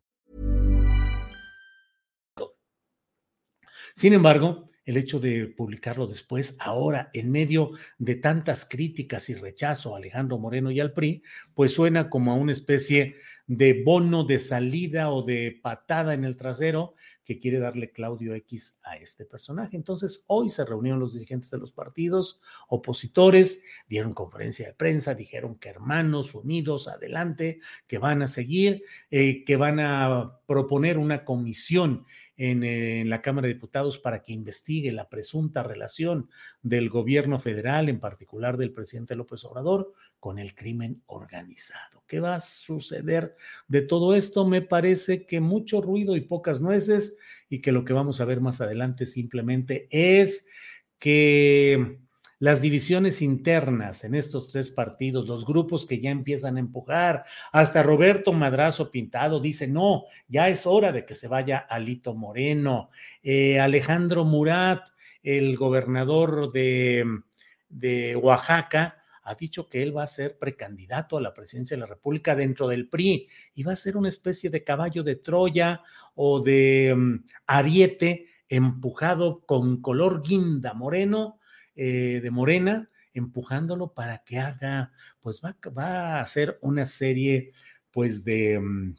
Sin 3.95 4.13
embargo, 4.13 4.69
el 4.85 4.97
hecho 4.97 5.19
de 5.19 5.47
publicarlo 5.47 6.07
después, 6.07 6.57
ahora 6.59 7.09
en 7.13 7.31
medio 7.31 7.71
de 7.97 8.15
tantas 8.15 8.65
críticas 8.65 9.29
y 9.29 9.35
rechazo 9.35 9.93
a 9.93 9.97
Alejandro 9.97 10.37
Moreno 10.37 10.71
y 10.71 10.79
al 10.79 10.93
PRI, 10.93 11.23
pues 11.53 11.73
suena 11.73 12.09
como 12.09 12.31
a 12.31 12.35
una 12.35 12.51
especie 12.51 13.15
de 13.47 13.83
bono 13.83 14.23
de 14.23 14.39
salida 14.39 15.11
o 15.11 15.23
de 15.23 15.59
patada 15.61 16.13
en 16.13 16.25
el 16.25 16.37
trasero 16.37 16.95
que 17.23 17.37
quiere 17.39 17.59
darle 17.59 17.91
Claudio 17.91 18.33
X 18.33 18.79
a 18.83 18.97
este 18.97 19.25
personaje. 19.25 19.77
Entonces, 19.77 20.23
hoy 20.27 20.49
se 20.49 20.65
reunieron 20.65 20.99
los 20.99 21.13
dirigentes 21.13 21.51
de 21.51 21.59
los 21.59 21.71
partidos 21.71 22.41
opositores, 22.67 23.63
dieron 23.87 24.13
conferencia 24.13 24.67
de 24.67 24.73
prensa, 24.73 25.13
dijeron 25.13 25.55
que 25.55 25.69
hermanos 25.69 26.33
unidos, 26.33 26.87
adelante, 26.87 27.59
que 27.87 27.99
van 27.99 28.21
a 28.21 28.27
seguir, 28.27 28.83
eh, 29.11 29.45
que 29.45 29.55
van 29.55 29.79
a 29.79 30.39
proponer 30.45 30.97
una 30.97 31.23
comisión 31.23 32.05
en, 32.43 33.07
la 33.07 33.21
Cámara 33.21 33.47
de 33.47 33.53
Diputados 33.53 33.99
para 33.99 34.23
que 34.23 34.33
investigue 34.33 34.91
la 34.91 35.09
presunta 35.09 35.61
relación 35.61 36.27
del 36.63 36.89
gobierno 36.89 37.39
federal, 37.39 37.87
en 37.87 37.99
particular 37.99 38.57
del 38.57 38.73
presidente 38.73 39.15
López 39.15 39.43
Obrador, 39.45 39.93
con 40.19 40.39
el 40.39 40.55
crimen 40.55 41.03
organizado. 41.05 42.03
¿Qué 42.07 42.19
va 42.19 42.35
a 42.35 42.41
suceder 42.41 43.35
de 43.67 43.83
todo 43.83 44.15
esto? 44.15 44.47
Me 44.47 44.63
parece 44.63 45.27
que 45.27 45.39
mucho 45.39 45.81
ruido 45.81 46.15
y 46.15 46.21
pocas 46.21 46.61
nueces 46.61 47.15
y 47.47 47.61
que 47.61 47.71
lo 47.71 47.85
que 47.85 47.93
vamos 47.93 48.19
a 48.21 48.25
ver 48.25 48.41
más 48.41 48.59
adelante 48.59 49.05
simplemente 49.05 49.87
es 49.91 50.49
que 50.97 52.00
las 52.41 52.59
divisiones 52.59 53.21
internas 53.21 54.03
en 54.03 54.15
estos 54.15 54.47
tres 54.47 54.71
partidos, 54.71 55.27
los 55.27 55.45
grupos 55.45 55.85
que 55.85 56.01
ya 56.01 56.09
empiezan 56.09 56.57
a 56.57 56.59
empujar, 56.59 57.23
hasta 57.51 57.83
Roberto 57.83 58.33
Madrazo 58.33 58.89
Pintado 58.89 59.39
dice, 59.39 59.67
no, 59.67 60.05
ya 60.27 60.49
es 60.49 60.65
hora 60.65 60.91
de 60.91 61.05
que 61.05 61.13
se 61.13 61.27
vaya 61.27 61.59
Alito 61.59 62.15
Moreno, 62.15 62.89
eh, 63.21 63.59
Alejandro 63.59 64.25
Murat, 64.25 64.81
el 65.21 65.55
gobernador 65.55 66.51
de, 66.51 67.05
de 67.69 68.15
Oaxaca, 68.15 68.97
ha 69.21 69.35
dicho 69.35 69.69
que 69.69 69.83
él 69.83 69.95
va 69.95 70.01
a 70.01 70.07
ser 70.07 70.39
precandidato 70.39 71.17
a 71.17 71.21
la 71.21 71.35
presidencia 71.35 71.77
de 71.77 71.81
la 71.81 71.85
República 71.85 72.35
dentro 72.35 72.67
del 72.67 72.89
PRI 72.89 73.29
y 73.53 73.61
va 73.61 73.73
a 73.73 73.75
ser 73.75 73.95
una 73.95 74.09
especie 74.09 74.49
de 74.49 74.63
caballo 74.63 75.03
de 75.03 75.17
Troya 75.17 75.83
o 76.15 76.39
de 76.41 76.91
um, 76.91 77.23
ariete 77.45 78.25
empujado 78.49 79.45
con 79.45 79.79
color 79.79 80.23
guinda 80.23 80.73
moreno 80.73 81.37
eh, 81.75 82.19
de 82.21 82.31
Morena, 82.31 82.89
empujándolo 83.13 83.93
para 83.93 84.23
que 84.23 84.39
haga, 84.39 84.91
pues 85.19 85.41
va, 85.43 85.57
va, 85.77 86.17
a 86.17 86.21
hacer 86.21 86.57
una 86.61 86.85
serie, 86.85 87.51
pues 87.91 88.23
de, 88.23 88.59
mm, 88.59 88.95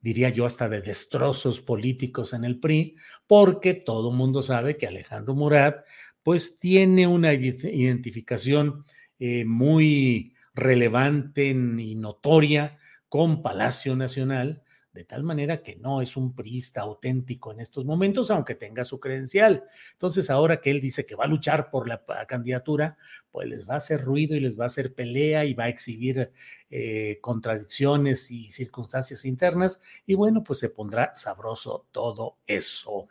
diría 0.00 0.28
yo, 0.30 0.44
hasta 0.44 0.68
de 0.68 0.82
destrozos 0.82 1.60
políticos 1.60 2.32
en 2.32 2.44
el 2.44 2.60
PRI, 2.60 2.96
porque 3.26 3.74
todo 3.74 4.10
el 4.10 4.16
mundo 4.16 4.42
sabe 4.42 4.76
que 4.76 4.86
Alejandro 4.86 5.34
Murat, 5.34 5.84
pues 6.22 6.58
tiene 6.58 7.06
una 7.06 7.32
identificación 7.32 8.84
eh, 9.18 9.44
muy 9.44 10.34
relevante 10.54 11.48
y 11.48 11.94
notoria 11.94 12.78
con 13.08 13.42
Palacio 13.42 13.94
Nacional, 13.94 14.63
de 14.94 15.04
tal 15.04 15.24
manera 15.24 15.60
que 15.60 15.74
no 15.76 16.00
es 16.00 16.16
un 16.16 16.34
priista 16.34 16.82
auténtico 16.82 17.50
en 17.50 17.58
estos 17.58 17.84
momentos, 17.84 18.30
aunque 18.30 18.54
tenga 18.54 18.84
su 18.84 19.00
credencial. 19.00 19.64
Entonces, 19.92 20.30
ahora 20.30 20.60
que 20.60 20.70
él 20.70 20.80
dice 20.80 21.04
que 21.04 21.16
va 21.16 21.24
a 21.24 21.28
luchar 21.28 21.68
por 21.68 21.88
la 21.88 22.02
candidatura, 22.28 22.96
pues 23.30 23.48
les 23.48 23.68
va 23.68 23.74
a 23.74 23.78
hacer 23.78 24.02
ruido 24.02 24.36
y 24.36 24.40
les 24.40 24.58
va 24.58 24.64
a 24.64 24.68
hacer 24.68 24.94
pelea 24.94 25.44
y 25.44 25.54
va 25.54 25.64
a 25.64 25.68
exhibir 25.68 26.30
eh, 26.70 27.18
contradicciones 27.20 28.30
y 28.30 28.52
circunstancias 28.52 29.24
internas, 29.24 29.82
y 30.06 30.14
bueno, 30.14 30.44
pues 30.44 30.60
se 30.60 30.70
pondrá 30.70 31.12
sabroso 31.16 31.86
todo 31.90 32.38
eso. 32.46 33.08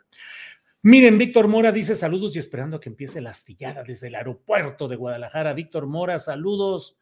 Miren, 0.80 1.18
Víctor 1.18 1.48
Mora 1.48 1.70
dice 1.70 1.96
saludos 1.96 2.34
y 2.34 2.38
esperando 2.38 2.80
que 2.80 2.88
empiece 2.88 3.20
la 3.20 3.30
astillada 3.30 3.82
desde 3.84 4.08
el 4.08 4.14
aeropuerto 4.14 4.88
de 4.88 4.96
Guadalajara. 4.96 5.52
Víctor 5.52 5.86
Mora, 5.86 6.18
saludos. 6.18 6.98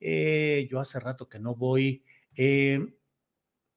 Eh, 0.00 0.66
yo 0.70 0.80
hace 0.80 1.00
rato 1.00 1.28
que 1.28 1.38
no 1.38 1.54
voy. 1.54 2.02
Eh, 2.34 2.80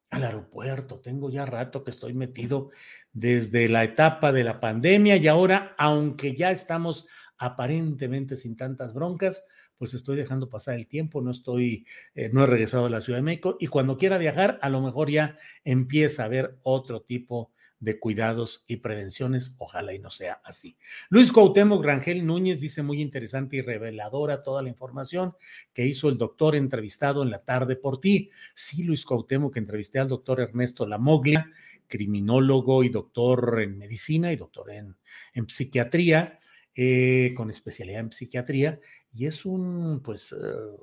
al 0.09 0.23
aeropuerto. 0.23 0.99
Tengo 0.99 1.29
ya 1.29 1.45
rato 1.45 1.83
que 1.83 1.91
estoy 1.91 2.13
metido 2.13 2.71
desde 3.13 3.69
la 3.69 3.83
etapa 3.83 4.31
de 4.31 4.43
la 4.43 4.59
pandemia 4.59 5.17
y 5.17 5.27
ahora, 5.27 5.75
aunque 5.77 6.35
ya 6.35 6.51
estamos 6.51 7.07
aparentemente 7.37 8.35
sin 8.35 8.55
tantas 8.55 8.93
broncas, 8.93 9.45
pues 9.77 9.93
estoy 9.93 10.17
dejando 10.17 10.49
pasar 10.49 10.75
el 10.75 10.87
tiempo, 10.87 11.21
no 11.21 11.31
estoy, 11.31 11.85
eh, 12.13 12.29
no 12.33 12.43
he 12.43 12.45
regresado 12.45 12.87
a 12.87 12.89
la 12.89 13.01
Ciudad 13.01 13.19
de 13.19 13.23
México 13.23 13.55
y 13.59 13.67
cuando 13.67 13.97
quiera 13.97 14.17
viajar, 14.17 14.59
a 14.61 14.69
lo 14.69 14.81
mejor 14.81 15.09
ya 15.09 15.37
empieza 15.63 16.23
a 16.23 16.25
haber 16.25 16.59
otro 16.63 17.01
tipo 17.01 17.53
de 17.79 17.99
cuidados 17.99 18.65
y 18.67 18.77
prevenciones. 18.77 19.55
Ojalá 19.57 19.93
y 19.93 19.99
no 19.99 20.09
sea 20.09 20.41
así. 20.43 20.77
Luis 21.09 21.31
Cuauhtémoc 21.31 21.83
Rangel 21.83 22.25
Núñez 22.25 22.59
dice 22.59 22.83
muy 22.83 23.01
interesante 23.01 23.57
y 23.57 23.61
reveladora 23.61 24.43
toda 24.43 24.61
la 24.61 24.69
información 24.69 25.35
que 25.73 25.85
hizo 25.85 26.09
el 26.09 26.17
doctor 26.17 26.55
entrevistado 26.55 27.23
en 27.23 27.31
la 27.31 27.43
tarde 27.43 27.75
por 27.75 28.01
ti. 28.01 28.29
Sí, 28.53 28.83
Luis 28.83 29.05
Cuauhtémoc, 29.05 29.53
que 29.53 29.59
entrevisté 29.59 29.99
al 29.99 30.09
doctor 30.09 30.41
Ernesto 30.41 30.85
Lamoglia, 30.85 31.49
criminólogo 31.87 32.83
y 32.83 32.89
doctor 32.89 33.61
en 33.61 33.77
medicina 33.77 34.31
y 34.31 34.35
doctor 34.35 34.71
en, 34.71 34.97
en 35.33 35.49
psiquiatría. 35.49 36.37
Eh, 36.81 37.33
con 37.35 37.49
especialidad 37.49 37.99
en 37.99 38.11
psiquiatría, 38.11 38.79
y 39.11 39.25
es 39.25 39.43
un, 39.43 40.01
pues, 40.01 40.33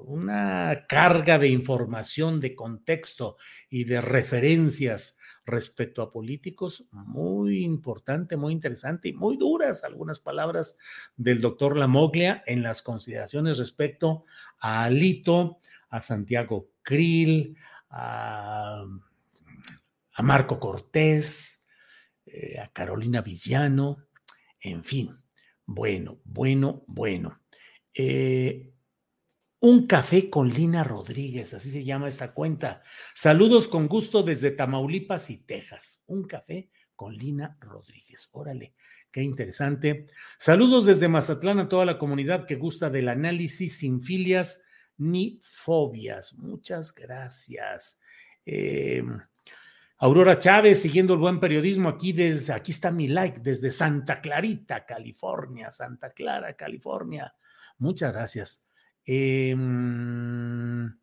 una 0.00 0.84
carga 0.86 1.38
de 1.38 1.48
información, 1.48 2.38
de 2.38 2.54
contexto 2.54 3.38
y 3.70 3.84
de 3.84 4.02
referencias 4.02 5.15
respecto 5.46 6.02
a 6.02 6.10
políticos 6.10 6.88
muy 6.90 7.64
importante, 7.64 8.36
muy 8.36 8.52
interesante 8.52 9.08
y 9.08 9.12
muy 9.12 9.36
duras 9.36 9.84
algunas 9.84 10.18
palabras 10.18 10.76
del 11.16 11.40
doctor 11.40 11.76
Lamoglia 11.76 12.42
en 12.46 12.62
las 12.62 12.82
consideraciones 12.82 13.58
respecto 13.58 14.24
a 14.58 14.84
Alito, 14.84 15.60
a 15.88 16.00
Santiago 16.00 16.70
Krill, 16.82 17.56
a, 17.90 18.85
Marco 20.18 20.59
Cortés, 20.59 21.68
eh, 22.26 22.59
a 22.59 22.68
Carolina 22.68 23.20
Villano, 23.20 23.98
en 24.61 24.82
fin. 24.82 25.16
Bueno, 25.64 26.18
bueno, 26.24 26.82
bueno. 26.87 27.40
Eh, 27.94 28.72
un 29.61 29.87
café 29.87 30.29
con 30.29 30.49
Lina 30.49 30.85
Rodríguez, 30.85 31.55
así 31.55 31.71
se 31.71 31.85
llama 31.85 32.09
esta 32.09 32.33
cuenta. 32.33 32.83
Saludos 33.14 33.69
con 33.69 33.88
gusto 33.88 34.23
desde 34.23 34.51
Tamaulipas 34.51 35.31
y 35.31 35.38
Texas. 35.38 36.05
Un 36.07 36.25
café 36.25 36.71
con 36.95 37.14
Lina 37.14 37.57
Rodríguez. 37.61 38.29
Órale, 38.33 38.75
qué 39.11 39.23
interesante. 39.23 40.07
Saludos 40.38 40.87
desde 40.87 41.09
Mazatlán 41.09 41.59
a 41.61 41.69
toda 41.69 41.85
la 41.85 41.99
comunidad 41.99 42.47
que 42.47 42.57
gusta 42.57 42.90
del 42.90 43.09
análisis 43.09 43.79
sin 43.79 44.03
filias 44.03 44.64
ni 44.99 45.40
fobias. 45.42 46.35
Muchas 46.35 46.95
gracias. 46.95 48.01
Eh, 48.45 49.03
Aurora 49.99 50.38
Chávez, 50.38 50.83
siguiendo 50.83 51.14
el 51.14 51.21
buen 51.21 51.40
periodismo 51.40 51.88
aquí 51.88 52.12
desde, 52.12 52.53
aquí 52.53 52.73
está 52.73 52.90
mi 52.90 53.09
like, 53.09 53.40
desde 53.40 53.71
Santa 53.71 54.21
Clarita, 54.21 54.85
California, 54.85 55.71
Santa 55.71 56.11
Clara, 56.11 56.55
California. 56.55 57.35
Muchas 57.79 58.12
gracias. 58.12 58.65
Em, 59.07 59.57
mm, 60.87 60.99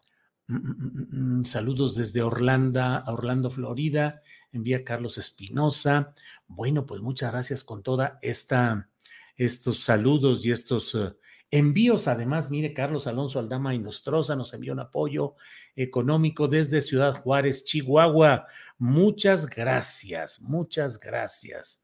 mm, 0.47 1.39
mm, 1.39 1.43
saludos 1.45 1.95
desde 1.95 2.21
Orlando, 2.21 2.81
Orlando, 3.07 3.49
Florida. 3.49 4.21
Envía 4.51 4.83
Carlos 4.83 5.17
Espinosa. 5.17 6.13
Bueno, 6.47 6.85
pues 6.85 7.01
muchas 7.01 7.31
gracias 7.31 7.63
con 7.63 7.81
toda 7.81 8.19
esta, 8.21 8.89
estos 9.37 9.79
saludos 9.79 10.45
y 10.45 10.51
estos 10.51 10.93
eh, 10.95 11.15
envíos. 11.49 12.07
Además, 12.07 12.51
mire, 12.51 12.73
Carlos 12.73 13.07
Alonso 13.07 13.39
Aldama 13.39 13.73
y 13.73 13.79
Nostroza 13.79 14.35
nos 14.35 14.53
envió 14.53 14.73
un 14.73 14.81
apoyo 14.81 15.35
económico 15.75 16.47
desde 16.47 16.81
Ciudad 16.81 17.15
Juárez, 17.15 17.63
Chihuahua. 17.63 18.45
Muchas 18.77 19.47
gracias, 19.47 20.41
muchas 20.41 20.99
gracias. 20.99 21.81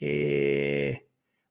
Eh, 0.00 1.06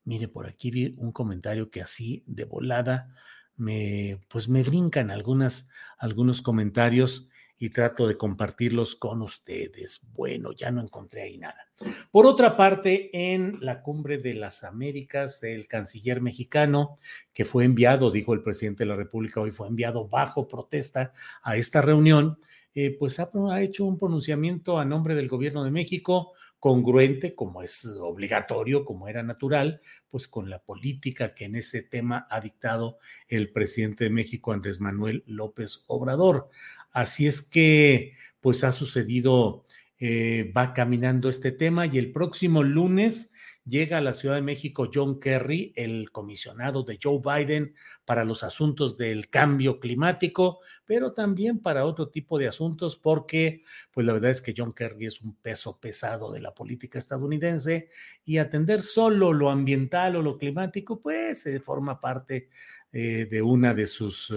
mire, 0.06 0.28
por 0.28 0.48
aquí 0.48 0.72
vi 0.72 0.96
un 0.98 1.12
comentario 1.12 1.70
que 1.70 1.82
así 1.82 2.24
de 2.26 2.46
volada 2.46 3.14
me, 3.58 4.20
pues 4.28 4.48
me 4.48 4.64
brincan 4.64 5.12
algunas, 5.12 5.70
algunos 5.98 6.42
comentarios 6.42 7.30
y 7.60 7.70
trato 7.70 8.08
de 8.08 8.18
compartirlos 8.18 8.96
con 8.96 9.22
ustedes. 9.22 10.08
Bueno, 10.14 10.52
ya 10.52 10.70
no 10.70 10.82
encontré 10.82 11.24
ahí 11.24 11.38
nada. 11.38 11.68
Por 12.12 12.26
otra 12.28 12.56
parte, 12.56 13.10
en 13.34 13.58
la 13.62 13.82
cumbre 13.82 14.20
de 14.20 14.36
las 14.36 14.64
Américas, 14.64 15.44
el 15.44 15.68
canciller 15.68 16.22
mexicano, 16.22 17.00
que 17.34 17.46
fue 17.46 17.66
enviado, 17.66 18.12
dijo 18.12 18.34
el 18.34 18.44
presidente 18.44 18.84
de 18.84 18.90
la 18.90 18.96
República 18.96 19.42
hoy, 19.42 19.52
fue 19.52 19.68
enviado 19.68 20.08
bajo 20.08 20.48
protesta 20.48 21.14
a 21.42 21.58
esta 21.58 21.82
reunión, 21.82 22.40
eh, 22.76 22.96
pues 22.98 23.20
ha, 23.20 23.30
ha 23.50 23.62
hecho 23.62 23.86
un 23.86 23.98
pronunciamiento 23.98 24.78
a 24.78 24.86
nombre 24.86 25.16
del 25.16 25.28
gobierno 25.28 25.64
de 25.64 25.72
México 25.72 26.34
congruente, 26.60 27.36
como 27.36 27.62
es 27.62 27.86
obligatorio, 27.86 28.84
como 28.86 29.08
era 29.08 29.24
natural, 29.24 29.82
pues 30.10 30.28
con 30.28 30.50
la 30.50 30.60
política 30.60 31.34
que 31.34 31.46
en 31.46 31.56
ese 31.56 31.84
tema 31.84 32.28
ha 32.30 32.42
dictado 32.42 32.98
el 33.28 33.52
presidente 33.52 34.06
de 34.06 34.10
México, 34.10 34.52
Andrés 34.52 34.80
Manuel 34.80 35.24
López 35.28 35.84
Obrador. 35.88 36.50
Así 36.92 37.28
es 37.28 37.48
que, 37.48 38.14
pues 38.42 38.64
ha 38.64 38.72
sucedido, 38.72 39.66
eh, 40.00 40.52
va 40.56 40.74
caminando 40.74 41.30
este 41.30 41.52
tema 41.52 41.86
y 41.86 41.98
el 41.98 42.12
próximo 42.12 42.64
lunes 42.64 43.34
llega 43.68 43.98
a 43.98 44.02
la 44.02 44.14
Ciudad 44.14 44.36
de 44.36 44.42
México 44.42 44.90
John 44.94 45.20
Kerry, 45.20 45.74
el 45.76 46.12
comisionado 46.12 46.84
de 46.84 46.98
Joe 47.02 47.20
Biden 47.20 47.76
para 48.06 48.24
los 48.24 48.44
asuntos 48.44 48.98
del 48.98 49.30
cambio 49.30 49.80
climático, 49.80 50.60
pero 50.86 51.14
también 51.14 51.60
para 51.60 51.86
otro 51.86 52.10
tipo 52.10 52.40
de 52.40 52.48
asuntos, 52.48 52.96
porque 52.96 53.64
pues 53.92 54.06
la 54.06 54.14
verdad 54.14 54.32
es 54.32 54.42
que 54.42 54.54
John 54.56 54.72
Kerry 54.72 55.08
es 55.08 55.22
un 55.22 55.36
peso 55.36 55.80
pesado 55.80 56.32
de 56.32 56.42
la 56.42 56.54
política 56.54 56.98
estadounidense 56.98 57.90
y 58.24 58.38
atender 58.38 58.82
solo 58.82 59.34
lo 59.34 59.50
ambiental 59.50 60.16
o 60.16 60.22
lo 60.22 60.38
climático, 60.38 61.02
pues 61.02 61.42
se 61.42 61.60
forma 61.60 62.00
parte 62.00 62.50
eh, 62.92 63.28
de 63.30 63.42
una 63.42 63.74
de 63.74 63.88
sus 63.88 64.32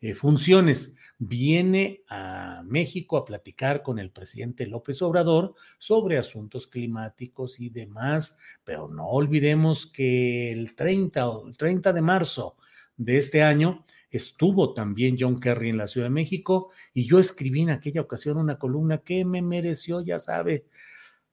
eh, 0.00 0.14
funciones. 0.14 0.96
Viene 1.18 2.02
a 2.08 2.62
México 2.64 3.18
a 3.18 3.24
platicar 3.26 3.82
con 3.82 3.98
el 3.98 4.10
presidente 4.10 4.66
López 4.66 5.02
Obrador 5.02 5.54
sobre 5.78 6.16
asuntos 6.16 6.66
climáticos 6.66 7.60
y 7.60 7.68
demás, 7.68 8.38
pero 8.64 8.88
no 8.88 9.06
olvidemos 9.06 9.86
que 9.86 10.50
el 10.50 10.74
30, 10.74 11.28
el 11.46 11.56
30 11.58 11.92
de 11.92 12.00
marzo 12.00 12.56
de 12.96 13.18
este 13.18 13.42
año 13.42 13.84
estuvo 14.10 14.72
también 14.72 15.16
John 15.18 15.38
Kerry 15.38 15.68
en 15.68 15.76
la 15.76 15.86
Ciudad 15.86 16.06
de 16.06 16.14
México 16.14 16.70
y 16.94 17.06
yo 17.06 17.18
escribí 17.18 17.60
en 17.60 17.70
aquella 17.70 18.00
ocasión 18.00 18.38
una 18.38 18.58
columna 18.58 18.98
que 18.98 19.24
me 19.24 19.42
mereció, 19.42 20.00
ya 20.00 20.18
sabe, 20.18 20.66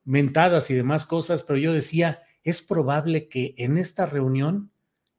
mentadas 0.04 0.70
y 0.70 0.74
demás 0.74 1.06
cosas, 1.06 1.44
pero 1.44 1.60
yo 1.60 1.74
decía, 1.74 2.24
es 2.44 2.62
probable 2.62 3.30
que 3.30 3.56
en 3.58 3.78
esta 3.78 4.06
reunión 4.06 4.72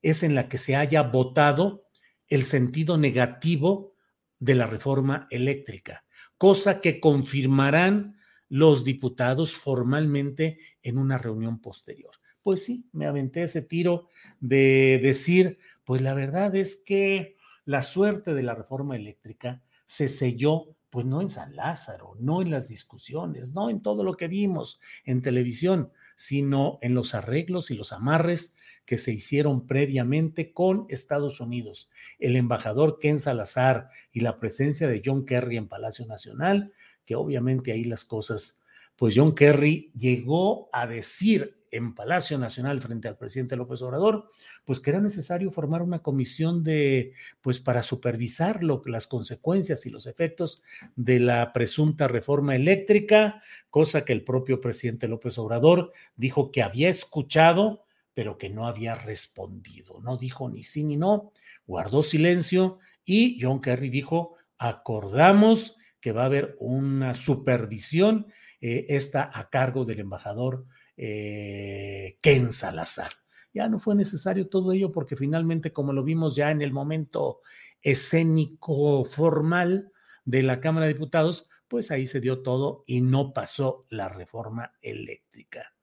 es 0.03 0.23
en 0.23 0.35
la 0.35 0.49
que 0.49 0.59
se 0.59 0.77
haya 0.77 1.03
votado 1.03 1.88
el 2.29 2.45
sentido 2.45 2.99
negativo 2.99 3.95
de 4.39 4.55
la 4.55 4.67
reforma 4.67 5.27
eléctrica, 5.31 6.05
cosa 6.37 6.81
que 6.81 7.01
confirmarán 7.01 8.17
los 8.49 8.85
diputados 8.85 9.55
formalmente 9.55 10.59
en 10.83 10.99
una 10.99 11.19
reunión 11.19 11.61
posterior. 11.61 12.15
Pues 12.43 12.65
sí, 12.65 12.89
me 12.93 13.07
aventé 13.07 13.43
ese 13.43 13.63
tiro 13.63 14.09
de 14.41 15.01
decir, 15.03 15.59
pues 15.85 16.01
la 16.01 16.15
verdad 16.15 16.55
es 16.57 16.83
que 16.85 17.37
la 17.65 17.83
suerte 17.83 18.35
de 18.35 18.43
la 18.43 18.55
reforma 18.55 18.97
eléctrica 18.97 19.63
se 19.85 20.09
selló 20.09 20.75
pues 20.91 21.05
no 21.05 21.21
en 21.21 21.29
San 21.29 21.55
Lázaro, 21.55 22.15
no 22.19 22.41
en 22.41 22.51
las 22.51 22.69
discusiones, 22.69 23.53
no 23.53 23.69
en 23.69 23.83
todo 23.83 24.05
lo 24.05 24.17
que 24.17 24.29
vimos 24.29 24.81
en 25.05 25.21
televisión, 25.21 25.93
sino 26.17 26.79
en 26.81 26.95
los 26.95 27.15
arreglos 27.15 27.71
y 27.71 27.75
los 27.75 27.93
amarres 27.93 28.57
que 28.89 28.97
se 28.97 29.13
hicieron 29.13 29.67
previamente 29.67 30.55
con 30.55 30.87
Estados 30.89 31.41
Unidos. 31.41 31.91
El 32.19 32.37
embajador 32.37 32.99
Ken 32.99 33.21
Salazar 33.21 33.91
y 34.13 34.21
la 34.21 34.41
presencia 34.41 34.89
de 34.89 35.03
John 35.05 35.27
Kerry 35.27 35.59
en 35.59 35.69
Palacio 35.69 36.07
Nacional, 36.07 36.73
que 37.05 37.15
obviamente 37.15 37.71
ahí 37.71 37.85
las 37.85 38.07
cosas, 38.07 38.63
pues 38.97 39.13
John 39.15 39.35
Kerry 39.35 39.93
llegó 39.95 40.71
a 40.73 40.87
decir 40.87 41.67
en 41.71 41.95
Palacio 41.95 42.39
Nacional 42.39 42.81
frente 42.81 43.09
al 43.09 43.19
presidente 43.19 43.57
López 43.57 43.83
Obrador, 43.83 44.31
pues 44.65 44.81
que 44.81 44.89
era 44.89 45.03
necesario 45.03 45.51
formar 45.51 45.83
una 45.83 45.99
comisión 45.99 46.63
de, 46.63 47.13
pues 47.43 47.61
para 47.61 47.83
supervisar 47.83 48.65
lo, 48.65 48.81
las 48.87 49.07
consecuencias 49.07 49.85
y 49.85 49.91
los 49.91 50.07
efectos 50.07 50.63
de 50.97 51.21
la 51.21 51.53
presunta 51.53 52.09
reforma 52.09 52.57
eléctrica, 52.57 53.43
cosa 53.69 54.07
que 54.07 54.15
el 54.15 54.25
propio 54.25 54.63
presidente 54.63 55.09
López 55.09 55.37
Obrador 55.37 55.93
dijo 56.17 56.51
que 56.51 56.63
había 56.63 56.89
escuchado, 56.89 57.85
pero 58.19 58.37
que 58.37 58.51
no 58.51 58.67
había 58.67 58.97
respondido. 58.97 60.01
No 60.01 60.17
dijo 60.17 60.51
ni 60.51 60.65
sí 60.65 60.83
ni 60.83 60.97
no, 60.97 61.31
guardó 61.69 62.03
silencio 62.03 62.81
y 63.05 63.39
John 63.41 63.61
Kerry 63.61 63.91
dijo, 63.91 64.35
acordamos 64.59 65.77
que 66.01 66.11
va 66.11 66.23
a 66.23 66.27
haber 66.27 66.57
una 66.59 67.15
supervisión, 67.15 68.27
eh, 68.61 68.87
esta 68.89 69.31
a 69.33 69.49
cargo 69.51 69.85
del 69.85 70.01
embajador 70.01 70.67
eh, 70.97 72.19
Ken 72.21 72.53
Salazar. 72.53 73.11
Ya 73.55 73.69
no 73.69 73.79
fue 73.79 73.95
necesario 73.95 74.49
todo 74.49 74.73
ello 74.73 74.91
porque 74.91 75.15
finalmente, 75.15 75.73
como 75.73 75.93
lo 75.93 76.03
vimos 76.03 76.35
ya 76.35 76.51
en 76.51 76.61
el 76.61 76.73
momento 76.73 77.43
escénico 77.83 79.05
formal 79.05 79.93
de 80.25 80.43
la 80.43 80.59
Cámara 80.59 80.87
de 80.87 80.95
Diputados, 80.95 81.49
pues 81.69 81.93
ahí 81.93 82.05
se 82.05 82.19
dio 82.19 82.43
todo 82.43 82.83
y 82.85 83.01
no 83.01 83.33
pasó 83.33 83.87
la 83.91 84.09
reforma 84.09 84.73
eléctrica. 84.83 85.78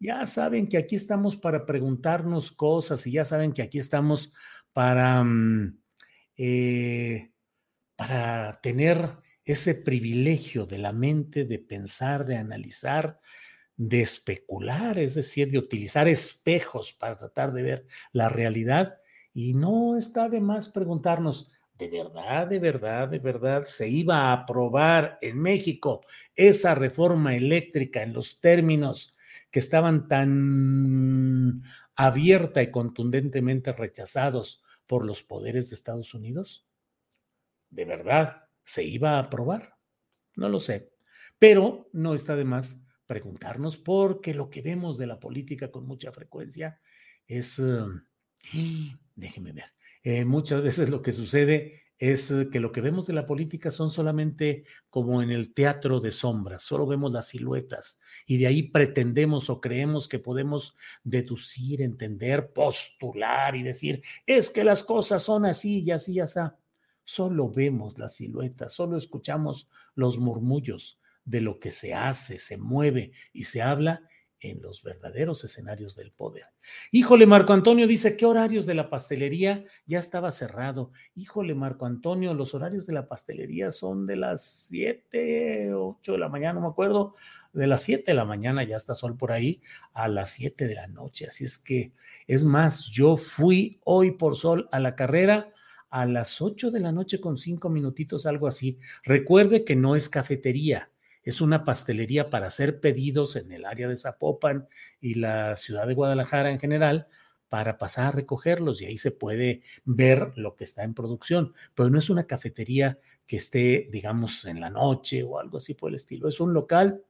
Ya 0.00 0.24
saben 0.26 0.68
que 0.68 0.78
aquí 0.78 0.94
estamos 0.94 1.36
para 1.36 1.66
preguntarnos 1.66 2.52
cosas 2.52 3.06
y 3.06 3.12
ya 3.12 3.24
saben 3.24 3.52
que 3.52 3.62
aquí 3.62 3.78
estamos 3.78 4.32
para, 4.72 5.24
mm, 5.24 5.80
eh, 6.36 7.32
para 7.96 8.52
tener 8.62 9.16
ese 9.44 9.74
privilegio 9.74 10.66
de 10.66 10.78
la 10.78 10.92
mente 10.92 11.44
de 11.46 11.58
pensar, 11.58 12.26
de 12.26 12.36
analizar, 12.36 13.18
de 13.76 14.02
especular, 14.02 14.98
es 14.98 15.14
decir, 15.14 15.50
de 15.50 15.58
utilizar 15.58 16.06
espejos 16.06 16.92
para 16.92 17.16
tratar 17.16 17.52
de 17.52 17.62
ver 17.62 17.86
la 18.12 18.28
realidad. 18.28 18.98
Y 19.34 19.54
no 19.54 19.96
está 19.96 20.28
de 20.28 20.40
más 20.40 20.68
preguntarnos, 20.68 21.50
¿de 21.74 21.88
verdad, 21.88 22.46
de 22.46 22.58
verdad, 22.60 23.08
de 23.08 23.18
verdad 23.18 23.64
se 23.64 23.88
iba 23.88 24.16
a 24.16 24.32
aprobar 24.32 25.18
en 25.22 25.40
México 25.40 26.04
esa 26.36 26.74
reforma 26.74 27.34
eléctrica 27.34 28.02
en 28.02 28.12
los 28.12 28.40
términos 28.40 29.14
que 29.50 29.58
estaban 29.58 30.08
tan 30.08 31.62
abierta 31.94 32.62
y 32.62 32.70
contundentemente 32.70 33.72
rechazados 33.72 34.62
por 34.86 35.04
los 35.04 35.22
poderes 35.22 35.70
de 35.70 35.74
Estados 35.74 36.14
Unidos? 36.14 36.66
¿De 37.70 37.84
verdad 37.84 38.48
se 38.64 38.84
iba 38.84 39.16
a 39.16 39.20
aprobar? 39.20 39.76
No 40.36 40.48
lo 40.48 40.60
sé, 40.60 40.92
pero 41.38 41.88
no 41.92 42.14
está 42.14 42.36
de 42.36 42.44
más 42.44 42.86
preguntarnos, 43.06 43.76
porque 43.76 44.34
lo 44.34 44.50
que 44.50 44.62
vemos 44.62 44.98
de 44.98 45.06
la 45.06 45.18
política 45.18 45.70
con 45.70 45.86
mucha 45.86 46.12
frecuencia 46.12 46.80
es, 47.26 47.58
eh, 47.58 47.82
déjeme 49.14 49.52
ver, 49.52 49.72
eh, 50.02 50.24
muchas 50.24 50.62
veces 50.62 50.90
lo 50.90 51.02
que 51.02 51.12
sucede 51.12 51.82
es 51.98 52.32
que 52.52 52.60
lo 52.60 52.70
que 52.70 52.80
vemos 52.80 53.06
de 53.06 53.12
la 53.12 53.26
política 53.26 53.70
son 53.70 53.90
solamente 53.90 54.64
como 54.88 55.22
en 55.22 55.30
el 55.30 55.52
teatro 55.52 56.00
de 56.00 56.12
sombras, 56.12 56.62
solo 56.62 56.86
vemos 56.86 57.12
las 57.12 57.28
siluetas 57.28 58.00
y 58.26 58.38
de 58.38 58.46
ahí 58.46 58.62
pretendemos 58.64 59.50
o 59.50 59.60
creemos 59.60 60.08
que 60.08 60.18
podemos 60.18 60.76
deducir, 61.02 61.82
entender, 61.82 62.52
postular 62.52 63.56
y 63.56 63.62
decir, 63.62 64.02
es 64.26 64.50
que 64.50 64.64
las 64.64 64.84
cosas 64.84 65.22
son 65.22 65.44
así 65.44 65.80
y 65.80 65.90
así 65.90 66.14
y 66.14 66.20
así. 66.20 66.40
Solo 67.04 67.50
vemos 67.50 67.98
las 67.98 68.16
siluetas, 68.16 68.72
solo 68.72 68.96
escuchamos 68.96 69.68
los 69.94 70.18
murmullos, 70.18 71.00
de 71.28 71.42
lo 71.42 71.60
que 71.60 71.70
se 71.70 71.92
hace, 71.92 72.38
se 72.38 72.56
mueve 72.56 73.12
y 73.34 73.44
se 73.44 73.60
habla 73.60 74.08
en 74.40 74.62
los 74.62 74.82
verdaderos 74.82 75.42
escenarios 75.44 75.96
del 75.96 76.10
poder. 76.10 76.46
Híjole, 76.92 77.26
Marco 77.26 77.52
Antonio 77.52 77.86
dice, 77.86 78.16
¿qué 78.16 78.26
horarios 78.26 78.66
de 78.66 78.74
la 78.74 78.90
pastelería? 78.90 79.64
Ya 79.86 79.98
estaba 79.98 80.30
cerrado. 80.30 80.92
Híjole, 81.14 81.54
Marco 81.54 81.86
Antonio, 81.86 82.34
los 82.34 82.54
horarios 82.54 82.86
de 82.86 82.92
la 82.92 83.08
pastelería 83.08 83.70
son 83.70 84.06
de 84.06 84.16
las 84.16 84.66
7, 84.68 85.72
8 85.74 86.12
de 86.12 86.18
la 86.18 86.28
mañana, 86.28 86.54
no 86.54 86.60
me 86.62 86.68
acuerdo, 86.68 87.16
de 87.52 87.66
las 87.66 87.82
7 87.82 88.04
de 88.06 88.14
la 88.14 88.24
mañana, 88.24 88.62
ya 88.64 88.76
está 88.76 88.94
sol 88.94 89.16
por 89.16 89.32
ahí, 89.32 89.60
a 89.92 90.08
las 90.08 90.30
7 90.30 90.66
de 90.66 90.74
la 90.74 90.86
noche. 90.86 91.26
Así 91.26 91.44
es 91.44 91.58
que, 91.58 91.92
es 92.26 92.44
más, 92.44 92.86
yo 92.86 93.16
fui 93.16 93.80
hoy 93.84 94.12
por 94.12 94.36
sol 94.36 94.68
a 94.72 94.78
la 94.78 94.94
carrera 94.94 95.52
a 95.90 96.06
las 96.06 96.40
8 96.42 96.70
de 96.70 96.80
la 96.80 96.92
noche 96.92 97.20
con 97.20 97.36
5 97.36 97.68
minutitos, 97.70 98.26
algo 98.26 98.46
así. 98.46 98.78
Recuerde 99.04 99.64
que 99.64 99.74
no 99.74 99.96
es 99.96 100.08
cafetería 100.08 100.90
es 101.28 101.42
una 101.42 101.62
pastelería 101.62 102.30
para 102.30 102.46
hacer 102.46 102.80
pedidos 102.80 103.36
en 103.36 103.52
el 103.52 103.66
área 103.66 103.86
de 103.86 103.96
Zapopan 103.96 104.66
y 104.98 105.16
la 105.16 105.58
ciudad 105.58 105.86
de 105.86 105.92
Guadalajara 105.92 106.50
en 106.50 106.58
general 106.58 107.06
para 107.50 107.76
pasar 107.76 108.06
a 108.06 108.10
recogerlos 108.12 108.80
y 108.80 108.86
ahí 108.86 108.96
se 108.96 109.10
puede 109.10 109.60
ver 109.84 110.32
lo 110.36 110.56
que 110.56 110.64
está 110.64 110.84
en 110.84 110.94
producción, 110.94 111.52
pero 111.74 111.90
no 111.90 111.98
es 111.98 112.08
una 112.08 112.26
cafetería 112.26 112.98
que 113.26 113.36
esté, 113.36 113.88
digamos, 113.92 114.46
en 114.46 114.58
la 114.58 114.70
noche 114.70 115.22
o 115.22 115.38
algo 115.38 115.58
así 115.58 115.74
por 115.74 115.90
el 115.90 115.96
estilo, 115.96 116.28
es 116.28 116.40
un 116.40 116.54
local, 116.54 117.04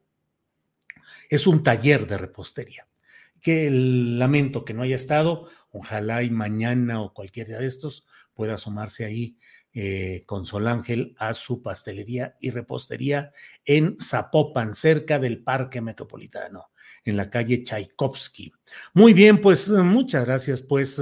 es 1.31 1.47
un 1.47 1.63
taller 1.63 2.09
de 2.09 2.19
repostería. 2.19 2.89
Que 3.41 3.71
lamento 3.71 4.65
que 4.65 4.75
no 4.75 4.83
haya 4.83 4.97
estado, 4.97 5.49
ojalá 5.71 6.25
y 6.25 6.31
mañana 6.31 7.01
o 7.03 7.15
cualquier 7.15 7.47
día 7.47 7.59
de 7.59 7.69
estos 7.69 8.05
pueda 8.35 8.55
asomarse 8.55 9.05
ahí 9.05 9.39
eh, 9.73 10.25
con 10.27 10.47
Sol 10.47 10.67
Ángel 10.67 11.15
a 11.19 11.35
su 11.35 11.63
pastelería 11.63 12.37
y 12.41 12.51
repostería 12.51 13.33
en 13.65 13.97
Zapopan, 14.01 14.75
cerca 14.75 15.19
del 15.19 15.43
Parque 15.43 15.81
Metropolitano, 15.81 16.71
en 17.05 17.17
la 17.17 17.31
calle 17.31 17.63
Tchaikovsky. 17.63 18.53
Muy 18.95 19.13
bien, 19.13 19.41
pues 19.41 19.69
muchas 19.69 20.25
gracias 20.25 20.63
pues 20.63 21.01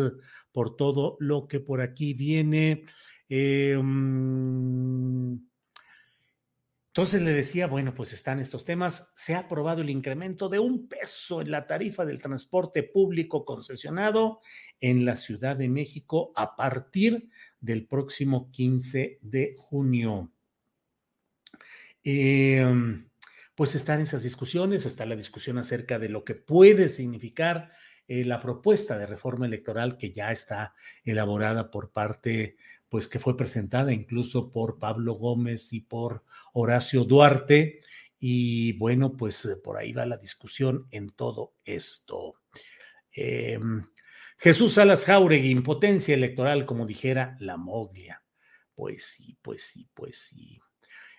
por 0.52 0.76
todo 0.76 1.16
lo 1.20 1.46
que 1.46 1.60
por 1.60 1.80
aquí 1.80 2.14
viene. 2.14 2.84
Mm, 3.28 5.36
entonces 6.96 7.20
le 7.20 7.34
decía, 7.34 7.66
bueno, 7.66 7.94
pues 7.94 8.14
están 8.14 8.40
estos 8.40 8.64
temas. 8.64 9.12
Se 9.14 9.34
ha 9.34 9.40
aprobado 9.40 9.82
el 9.82 9.90
incremento 9.90 10.48
de 10.48 10.58
un 10.58 10.88
peso 10.88 11.42
en 11.42 11.50
la 11.50 11.66
tarifa 11.66 12.06
del 12.06 12.22
transporte 12.22 12.84
público 12.84 13.44
concesionado 13.44 14.40
en 14.80 15.04
la 15.04 15.16
Ciudad 15.16 15.56
de 15.56 15.68
México 15.68 16.32
a 16.34 16.56
partir 16.56 17.28
del 17.60 17.86
próximo 17.86 18.50
15 18.50 19.18
de 19.22 19.54
junio. 19.58 20.30
Em, 22.04 23.08
pues 23.54 23.74
están 23.74 24.00
esas 24.00 24.22
discusiones, 24.22 24.86
está 24.86 25.06
la 25.06 25.16
discusión 25.16 25.58
acerca 25.58 25.98
de 25.98 26.08
lo 26.08 26.24
que 26.24 26.34
puede 26.34 26.88
significar 26.88 27.70
eh, 28.08 28.24
la 28.24 28.40
propuesta 28.40 28.96
de 28.96 29.06
reforma 29.06 29.46
electoral 29.46 29.96
que 29.96 30.12
ya 30.12 30.30
está 30.30 30.74
elaborada 31.04 31.70
por 31.70 31.90
parte, 31.90 32.56
pues 32.88 33.08
que 33.08 33.18
fue 33.18 33.36
presentada 33.36 33.92
incluso 33.92 34.52
por 34.52 34.78
Pablo 34.78 35.14
Gómez 35.14 35.72
y 35.72 35.80
por 35.80 36.24
Horacio 36.52 37.04
Duarte. 37.04 37.80
Y 38.18 38.74
bueno, 38.74 39.16
pues 39.16 39.58
por 39.64 39.76
ahí 39.76 39.92
va 39.92 40.06
la 40.06 40.16
discusión 40.16 40.86
en 40.92 41.10
todo 41.10 41.54
esto. 41.64 42.34
Eh, 43.14 43.58
Jesús 44.38 44.74
Salas 44.74 45.04
Jauregui, 45.06 45.50
impotencia 45.50 46.14
electoral, 46.14 46.66
como 46.66 46.86
dijera 46.86 47.36
la 47.40 47.56
moglia. 47.56 48.22
Pues 48.74 49.06
sí, 49.06 49.38
pues 49.40 49.62
sí, 49.62 49.88
pues 49.94 50.18
sí. 50.18 50.60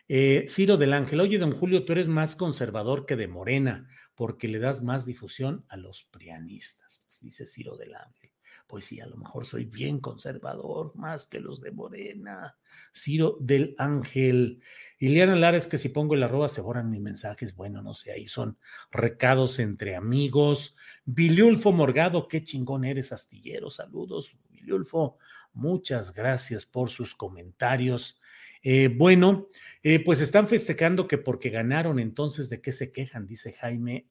Eh, 0.08 0.46
Ciro 0.48 0.78
del 0.78 0.94
Ángel, 0.94 1.20
oye, 1.20 1.38
don 1.38 1.52
Julio, 1.52 1.84
tú 1.84 1.94
eres 1.94 2.08
más 2.08 2.36
conservador 2.36 3.06
que 3.06 3.16
de 3.16 3.28
Morena, 3.28 3.90
porque 4.16 4.48
le 4.48 4.60
das 4.60 4.84
más 4.84 5.06
difusión 5.06 5.66
a 5.68 5.78
los 5.78 6.06
prianistas, 6.06 7.06
dice 7.22 7.46
Ciro 7.46 7.76
del 7.76 7.96
Ángel. 7.96 8.27
Pues 8.68 8.86
sí, 8.86 9.00
a 9.00 9.08
lo 9.08 9.16
mejor 9.16 9.46
soy 9.46 9.64
bien 9.64 10.00
conservador, 10.00 10.94
más 10.96 11.26
que 11.26 11.40
los 11.40 11.62
de 11.62 11.72
Morena. 11.72 12.58
Ciro 12.94 13.38
del 13.40 13.76
Ángel. 13.78 14.62
Ileana 15.00 15.36
Lares, 15.36 15.68
que 15.68 15.78
si 15.78 15.90
pongo 15.90 16.16
el 16.16 16.24
arroba 16.24 16.50
se 16.50 16.60
borran 16.60 16.90
mis 16.90 17.02
mensajes. 17.02 17.56
Bueno, 17.56 17.82
no 17.82 17.94
sé, 17.94 18.12
ahí 18.12 18.28
son 18.28 18.58
recados 18.92 19.60
entre 19.60 19.96
amigos. 19.96 20.76
Viliulfo 21.06 21.72
Morgado, 21.72 22.28
qué 22.28 22.44
chingón 22.44 22.84
eres, 22.84 23.14
astillero. 23.14 23.72
Saludos, 23.72 24.38
Viliulfo. 24.50 25.18
Muchas 25.54 26.14
gracias 26.14 26.66
por 26.66 26.90
sus 26.90 27.16
comentarios. 27.16 28.20
Eh, 28.62 28.90
bueno, 28.94 29.48
eh, 29.82 30.04
pues 30.04 30.20
están 30.20 30.50
festejando 30.50 31.08
que 31.08 31.18
porque 31.18 31.50
ganaron, 31.50 32.00
entonces, 32.00 32.50
¿de 32.50 32.62
qué 32.62 32.74
se 32.74 32.92
quejan? 32.92 33.26
Dice 33.26 33.54
Jaime 33.54 34.10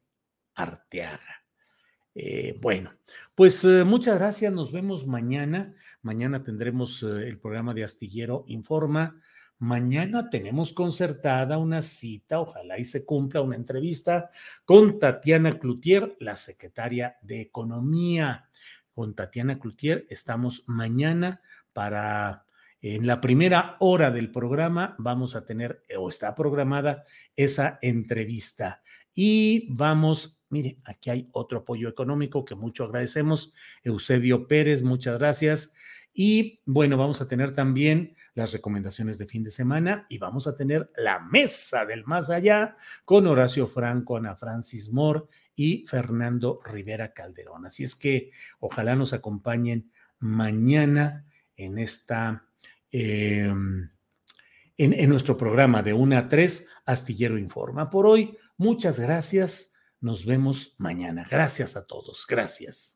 Arteaga. 0.54 1.45
Eh, 2.18 2.56
bueno, 2.62 2.94
pues 3.34 3.62
muchas 3.62 4.18
gracias, 4.18 4.50
nos 4.50 4.72
vemos 4.72 5.06
mañana. 5.06 5.74
Mañana 6.00 6.42
tendremos 6.42 7.02
el 7.02 7.38
programa 7.38 7.74
de 7.74 7.84
Astillero 7.84 8.44
Informa. 8.46 9.20
Mañana 9.58 10.30
tenemos 10.30 10.72
concertada 10.72 11.58
una 11.58 11.82
cita, 11.82 12.40
ojalá 12.40 12.78
y 12.78 12.86
se 12.86 13.04
cumpla 13.04 13.42
una 13.42 13.56
entrevista 13.56 14.30
con 14.64 14.98
Tatiana 14.98 15.58
Cloutier, 15.58 16.16
la 16.20 16.36
secretaria 16.36 17.16
de 17.20 17.42
Economía. 17.42 18.48
Con 18.92 19.14
Tatiana 19.14 19.58
Cloutier 19.58 20.06
estamos 20.08 20.64
mañana 20.66 21.42
para 21.74 22.46
en 22.80 23.06
la 23.06 23.20
primera 23.20 23.76
hora 23.80 24.10
del 24.10 24.30
programa 24.30 24.94
vamos 24.98 25.34
a 25.34 25.44
tener, 25.44 25.82
o 25.98 26.08
está 26.08 26.34
programada, 26.34 27.04
esa 27.34 27.78
entrevista. 27.82 28.82
Y 29.14 29.66
vamos, 29.70 30.35
mire, 30.48 30.76
aquí 30.84 31.10
hay 31.10 31.28
otro 31.32 31.58
apoyo 31.58 31.88
económico 31.88 32.44
que 32.44 32.54
mucho 32.54 32.84
agradecemos. 32.84 33.52
Eusebio 33.82 34.46
Pérez, 34.46 34.82
muchas 34.82 35.18
gracias. 35.18 35.74
Y 36.12 36.60
bueno, 36.64 36.96
vamos 36.96 37.20
a 37.20 37.28
tener 37.28 37.54
también 37.54 38.16
las 38.34 38.52
recomendaciones 38.52 39.18
de 39.18 39.26
fin 39.26 39.44
de 39.44 39.50
semana 39.50 40.06
y 40.08 40.18
vamos 40.18 40.46
a 40.46 40.56
tener 40.56 40.90
la 40.96 41.20
mesa 41.20 41.84
del 41.84 42.04
más 42.04 42.30
allá 42.30 42.76
con 43.04 43.26
Horacio 43.26 43.66
Franco, 43.66 44.16
Ana 44.16 44.36
Francis 44.36 44.90
Moore 44.92 45.24
y 45.54 45.86
Fernando 45.86 46.60
Rivera 46.64 47.12
Calderón. 47.12 47.66
Así 47.66 47.84
es 47.84 47.94
que 47.94 48.30
ojalá 48.60 48.94
nos 48.96 49.12
acompañen 49.12 49.90
mañana 50.18 51.26
en 51.56 51.78
esta 51.78 52.46
Em, 52.98 53.90
en, 54.78 55.08
nuestro 55.10 55.36
programa 55.36 55.82
de 55.82 55.92
1 55.92 56.16
a 56.16 56.28
3, 56.30 56.66
Astillero 56.86 57.36
Informa. 57.36 57.90
Por 57.90 58.06
hoy, 58.06 58.38
muchas 58.56 58.98
gracias. 58.98 59.74
Nos 60.00 60.24
vemos 60.24 60.74
mañana. 60.78 61.26
Gracias 61.30 61.76
a 61.76 61.86
todos. 61.86 62.26
Gracias. 62.26 62.95